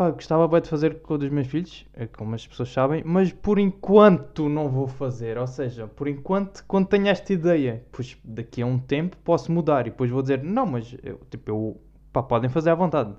pá, 0.00 0.10
gostava 0.10 0.48
bem 0.48 0.62
de 0.62 0.68
fazer 0.70 1.02
com 1.02 1.14
um 1.14 1.18
dos 1.18 1.28
meus 1.28 1.46
filhos, 1.46 1.86
é 1.92 2.06
como 2.06 2.34
as 2.34 2.46
pessoas 2.46 2.72
sabem, 2.72 3.02
mas 3.04 3.34
por 3.34 3.58
enquanto 3.58 4.48
não 4.48 4.66
vou 4.66 4.88
fazer. 4.88 5.36
Ou 5.36 5.46
seja, 5.46 5.86
por 5.86 6.08
enquanto, 6.08 6.64
quando 6.66 6.88
tenho 6.88 7.06
esta 7.08 7.34
ideia, 7.34 7.84
pois 7.92 8.16
daqui 8.24 8.62
a 8.62 8.66
um 8.66 8.78
tempo 8.78 9.18
posso 9.18 9.52
mudar 9.52 9.86
e 9.86 9.90
depois 9.90 10.10
vou 10.10 10.22
dizer, 10.22 10.42
não, 10.42 10.64
mas 10.64 10.96
eu, 11.02 11.18
tipo, 11.30 11.50
eu, 11.50 11.82
pá, 12.14 12.22
podem 12.22 12.48
fazer 12.48 12.70
à 12.70 12.74
vontade. 12.74 13.14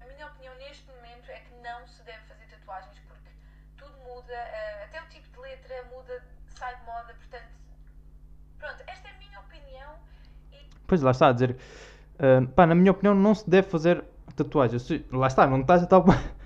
A 0.00 0.06
minha 0.06 0.26
opinião 0.26 0.54
neste 0.56 0.86
momento 0.86 1.28
é 1.28 1.40
que 1.40 1.54
não 1.62 1.86
se 1.86 2.02
deve 2.02 2.24
fazer 2.24 2.46
tatuagens 2.46 2.98
porque 3.06 3.28
tudo 3.76 3.92
muda, 4.08 4.32
eh, 4.32 4.84
até 4.84 5.02
o 5.02 5.06
tipo 5.10 5.28
de 5.34 5.38
letra 5.38 5.84
muda, 5.94 6.24
sai 6.46 6.74
de 6.78 6.86
moda, 6.86 7.12
portanto, 7.12 7.50
pronto, 8.58 8.82
esta 8.86 9.08
é 9.08 9.10
a 9.10 9.18
minha 9.18 9.38
opinião 9.40 10.10
Pois 10.90 11.02
lá 11.02 11.12
está 11.12 11.28
a 11.28 11.32
dizer. 11.32 11.56
Uh, 12.16 12.48
pá, 12.48 12.66
na 12.66 12.74
minha 12.74 12.90
opinião, 12.90 13.14
não 13.14 13.32
se 13.32 13.48
deve 13.48 13.68
fazer 13.68 14.02
tatuagens. 14.34 14.90
Lá 15.12 15.28
está, 15.28 15.46
não 15.46 15.60
estás 15.60 15.84
a 15.84 15.86
dar. 15.86 16.02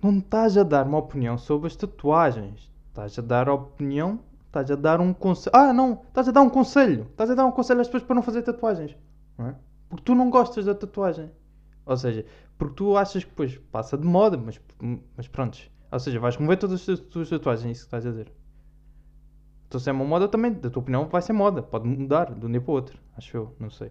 Não 0.00 0.18
estás 0.18 0.58
a 0.58 0.62
dar 0.62 0.86
uma 0.86 0.98
opinião 0.98 1.38
sobre 1.38 1.66
as 1.66 1.74
tatuagens. 1.74 2.70
Estás 2.90 3.18
a 3.18 3.22
dar 3.22 3.48
opinião. 3.48 4.20
Estás 4.46 4.70
a 4.70 4.76
dar 4.76 5.00
um 5.00 5.14
conselho. 5.14 5.56
Ah, 5.56 5.72
não! 5.72 6.02
Estás 6.06 6.28
a 6.28 6.30
dar 6.30 6.42
um 6.42 6.50
conselho. 6.50 7.06
Estás 7.10 7.30
a 7.30 7.34
dar 7.34 7.46
um 7.46 7.50
conselho 7.50 7.80
às 7.80 7.88
pessoas 7.88 8.02
para 8.02 8.14
não 8.14 8.22
fazer 8.22 8.42
tatuagens. 8.42 8.94
Não 9.38 9.48
é? 9.48 9.54
Porque 9.88 10.04
tu 10.04 10.14
não 10.14 10.28
gostas 10.28 10.66
da 10.66 10.74
tatuagem. 10.74 11.32
Ou 11.86 11.96
seja, 11.96 12.26
porque 12.58 12.74
tu 12.74 12.96
achas 12.98 13.24
que 13.24 13.30
depois 13.30 13.56
passa 13.72 13.96
de 13.96 14.06
moda, 14.06 14.36
mas, 14.36 14.60
mas 15.16 15.26
pronto. 15.26 15.58
Ou 15.90 15.98
seja, 15.98 16.20
vais 16.20 16.36
remover 16.36 16.58
todas 16.58 16.86
as 16.86 17.00
tuas 17.00 17.30
tatuagens, 17.30 17.66
é 17.66 17.70
isso 17.72 17.80
que 17.80 17.86
estás 17.86 18.06
a 18.06 18.10
dizer. 18.10 18.30
Se 19.78 19.90
é 19.90 19.92
uma 19.92 20.04
moda 20.04 20.28
também, 20.28 20.52
da 20.52 20.70
tua 20.70 20.82
opinião, 20.82 21.08
vai 21.08 21.22
ser 21.22 21.32
moda. 21.32 21.62
Pode 21.62 21.86
mudar 21.86 22.32
de 22.32 22.46
um 22.46 22.50
dia 22.50 22.60
para 22.60 22.70
o 22.70 22.74
outro, 22.74 22.98
acho 23.16 23.36
eu, 23.36 23.56
não 23.58 23.70
sei. 23.70 23.90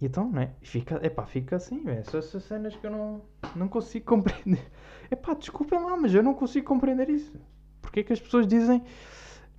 E 0.00 0.06
então, 0.06 0.30
né? 0.30 0.54
Fica, 0.62 0.98
epá, 1.04 1.26
fica 1.26 1.56
assim, 1.56 1.82
é 1.88 1.98
Essas 1.98 2.42
cenas 2.44 2.74
que 2.74 2.86
eu 2.86 2.90
não, 2.90 3.22
não 3.54 3.68
consigo 3.68 4.06
compreender. 4.16 4.64
Epá, 5.10 5.34
desculpem 5.34 5.82
lá, 5.82 5.96
mas 5.96 6.14
eu 6.14 6.22
não 6.22 6.34
consigo 6.34 6.66
compreender 6.66 7.10
isso. 7.10 7.38
Porque 7.82 8.00
é 8.00 8.02
que 8.02 8.12
as 8.12 8.20
pessoas 8.20 8.46
dizem, 8.46 8.82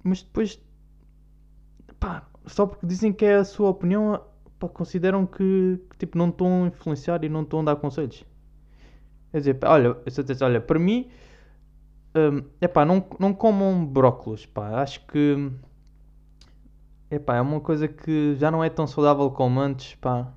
mas 0.04 0.24
depois, 0.24 0.60
só 2.45 2.65
porque 2.65 2.86
dizem 2.86 3.13
que 3.13 3.26
é 3.26 3.36
a 3.36 3.43
sua 3.43 3.69
opinião, 3.69 4.19
pá, 4.58 4.67
consideram 4.67 5.26
que, 5.26 5.80
que 5.91 5.97
tipo, 5.97 6.17
não 6.17 6.30
estão 6.30 6.63
a 6.63 6.67
influenciar 6.67 7.24
e 7.24 7.30
não 7.30 7.43
estão 7.43 7.60
a 7.60 7.63
dar 7.63 7.76
conselhos. 7.76 8.26
Quer 9.32 9.38
dizer, 9.38 9.60
olha, 9.63 9.97
olha, 10.41 10.62
para 10.62 10.80
mim 10.80 11.10
é 12.13 12.65
epá, 12.65 12.86
não, 12.86 13.06
não 13.19 13.34
comam 13.34 13.86
brócolos, 13.86 14.45
pá. 14.45 14.82
Acho 14.82 15.06
que 15.08 15.52
epá, 17.10 17.38
é 17.38 17.41
uma 17.41 17.60
coisa 17.60 17.88
que 17.88 18.36
já 18.36 18.52
não 18.52 18.63
é 18.63 18.69
tão 18.69 18.88
saudável 18.88 19.30
como 19.32 19.60
antes, 19.60 19.95
pá. 19.95 20.32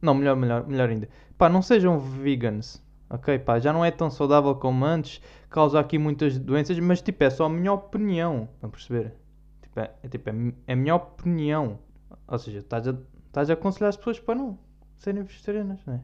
Não, 0.00 0.14
melhor, 0.14 0.36
melhor, 0.36 0.66
melhor 0.66 0.88
ainda. 0.88 1.08
Pá, 1.36 1.48
não 1.48 1.62
sejam 1.62 1.98
vegans, 1.98 2.82
ok, 3.08 3.38
pá. 3.38 3.58
Já 3.58 3.72
não 3.72 3.84
é 3.84 3.90
tão 3.90 4.10
saudável 4.10 4.54
como 4.54 4.84
antes, 4.84 5.20
causa 5.48 5.80
aqui 5.80 5.98
muitas 5.98 6.38
doenças, 6.38 6.78
mas 6.78 7.02
tipo, 7.02 7.22
é 7.24 7.30
só 7.30 7.46
a 7.46 7.48
minha 7.48 7.72
opinião, 7.72 8.48
a 8.62 8.68
perceber? 8.68 9.14
Tipo, 9.62 9.80
é, 9.80 9.94
é, 10.02 10.08
tipo, 10.08 10.30
é, 10.30 10.34
é 10.66 10.72
a 10.72 10.76
minha 10.76 10.94
opinião. 10.94 11.78
Ou 12.26 12.38
seja, 12.38 12.58
estás 12.58 12.86
a, 12.88 12.94
estás 13.26 13.50
a 13.50 13.54
aconselhar 13.54 13.88
as 13.88 13.96
pessoas 13.96 14.20
para 14.20 14.36
não 14.36 14.58
serem 14.96 15.22
vegetarianas, 15.22 15.84
não 15.86 15.94
é? 15.94 16.00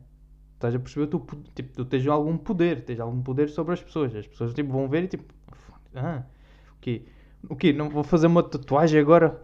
Estás 0.57 0.75
a 0.75 0.79
perceber? 0.79 1.07
Tu, 1.07 1.19
tipo, 1.55 1.73
tu 1.75 1.85
tens 1.85 2.07
algum 2.09 2.37
poder, 2.37 2.83
tens 2.83 2.99
algum 2.99 3.23
poder 3.23 3.49
sobre 3.51 3.75
as 3.75 3.83
pessoas. 3.83 4.15
As 4.17 4.27
pessoas 4.27 4.55
tipo, 4.55 4.73
vão 4.73 4.89
ver 4.89 5.05
e 5.05 5.09
tipo, 5.09 5.25
ah, 5.95 6.23
o 6.73 6.81
quê? 6.81 7.05
O 7.49 7.55
quê? 7.55 7.73
Não 7.73 7.91
vou 7.91 8.03
fazer 8.03 8.27
uma 8.27 8.43
tatuagem 8.43 8.99
agora 8.99 9.41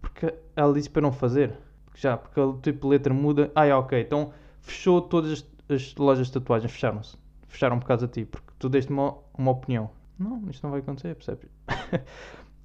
porque 0.00 0.34
ela 0.54 0.72
disse 0.74 0.90
para 0.90 1.02
não 1.02 1.12
fazer. 1.12 1.54
Já, 1.94 2.16
porque 2.16 2.38
o 2.38 2.58
tipo 2.58 2.88
letra 2.88 3.12
muda. 3.14 3.50
Ah, 3.54 3.66
é, 3.66 3.74
ok. 3.74 3.98
Então 3.98 4.32
fechou 4.60 5.00
todas 5.00 5.32
as, 5.32 5.46
as 5.68 5.94
lojas 5.96 6.26
de 6.26 6.34
tatuagens, 6.34 6.70
fecharam-se. 6.70 7.16
Fecharam 7.48 7.78
por 7.80 7.86
causa 7.86 8.06
de 8.06 8.12
ti, 8.12 8.24
porque 8.26 8.52
tu 8.58 8.68
deste 8.68 8.92
uma, 8.92 9.16
uma 9.36 9.50
opinião. 9.50 9.90
Não, 10.18 10.42
isto 10.50 10.62
não 10.62 10.70
vai 10.70 10.80
acontecer, 10.80 11.14
percebes? 11.14 11.48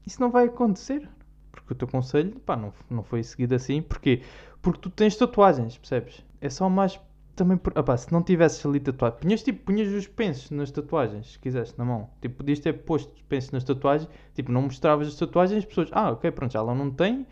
Isso 0.06 0.22
não 0.22 0.30
vai 0.30 0.46
acontecer. 0.46 1.10
Porque 1.52 1.74
o 1.74 1.76
teu 1.76 1.88
conselho, 1.88 2.38
pá, 2.42 2.56
não, 2.56 2.72
não 2.90 3.02
foi 3.02 3.24
seguido 3.24 3.56
assim. 3.56 3.82
Porquê? 3.82 4.22
Porque 4.62 4.80
tu 4.82 4.90
tens 4.90 5.16
tatuagens, 5.16 5.78
percebes? 5.78 6.24
É 6.42 6.50
só 6.50 6.70
mais 6.70 7.00
também, 7.36 7.60
opa, 7.76 7.98
se 7.98 8.12
não 8.12 8.22
tivesses 8.24 8.66
ali 8.66 8.80
tatuagem, 8.80 9.20
punhas, 9.20 9.44
tipo, 9.44 9.66
punhas 9.66 9.92
os 9.94 10.08
pensos 10.08 10.50
nas 10.52 10.72
tatuagens, 10.72 11.34
se 11.34 11.40
quisesse, 11.40 11.78
na 11.78 11.86
mão. 11.86 12.10
Tipo, 12.22 12.38
podias 12.38 12.60
ter 12.60 12.74
posto 12.74 13.14
os 13.14 13.22
pensos 13.24 13.52
nas 13.52 13.64
tatuagens, 13.64 14.10
tipo, 14.34 14.52
não 14.52 14.64
mostravas 14.64 15.08
as 15.08 15.16
tatuagens, 15.16 15.60
as 15.60 15.66
pessoas, 15.66 15.90
ah, 15.92 16.12
ok, 16.12 16.32
pronto, 16.32 16.52
já 16.52 16.60
ela 16.60 16.74
não 16.74 16.90
tem. 16.90 17.28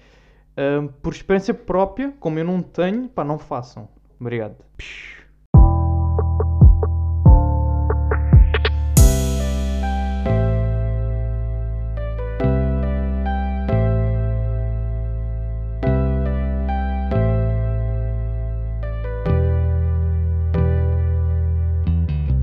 Uh, 0.56 0.92
por 1.02 1.14
experiência 1.14 1.54
própria, 1.54 2.14
como 2.20 2.38
eu 2.38 2.46
não 2.46 2.62
tenho, 2.62 3.10
pá, 3.10 3.24
não 3.24 3.40
façam. 3.40 3.88
Obrigado. 4.20 4.56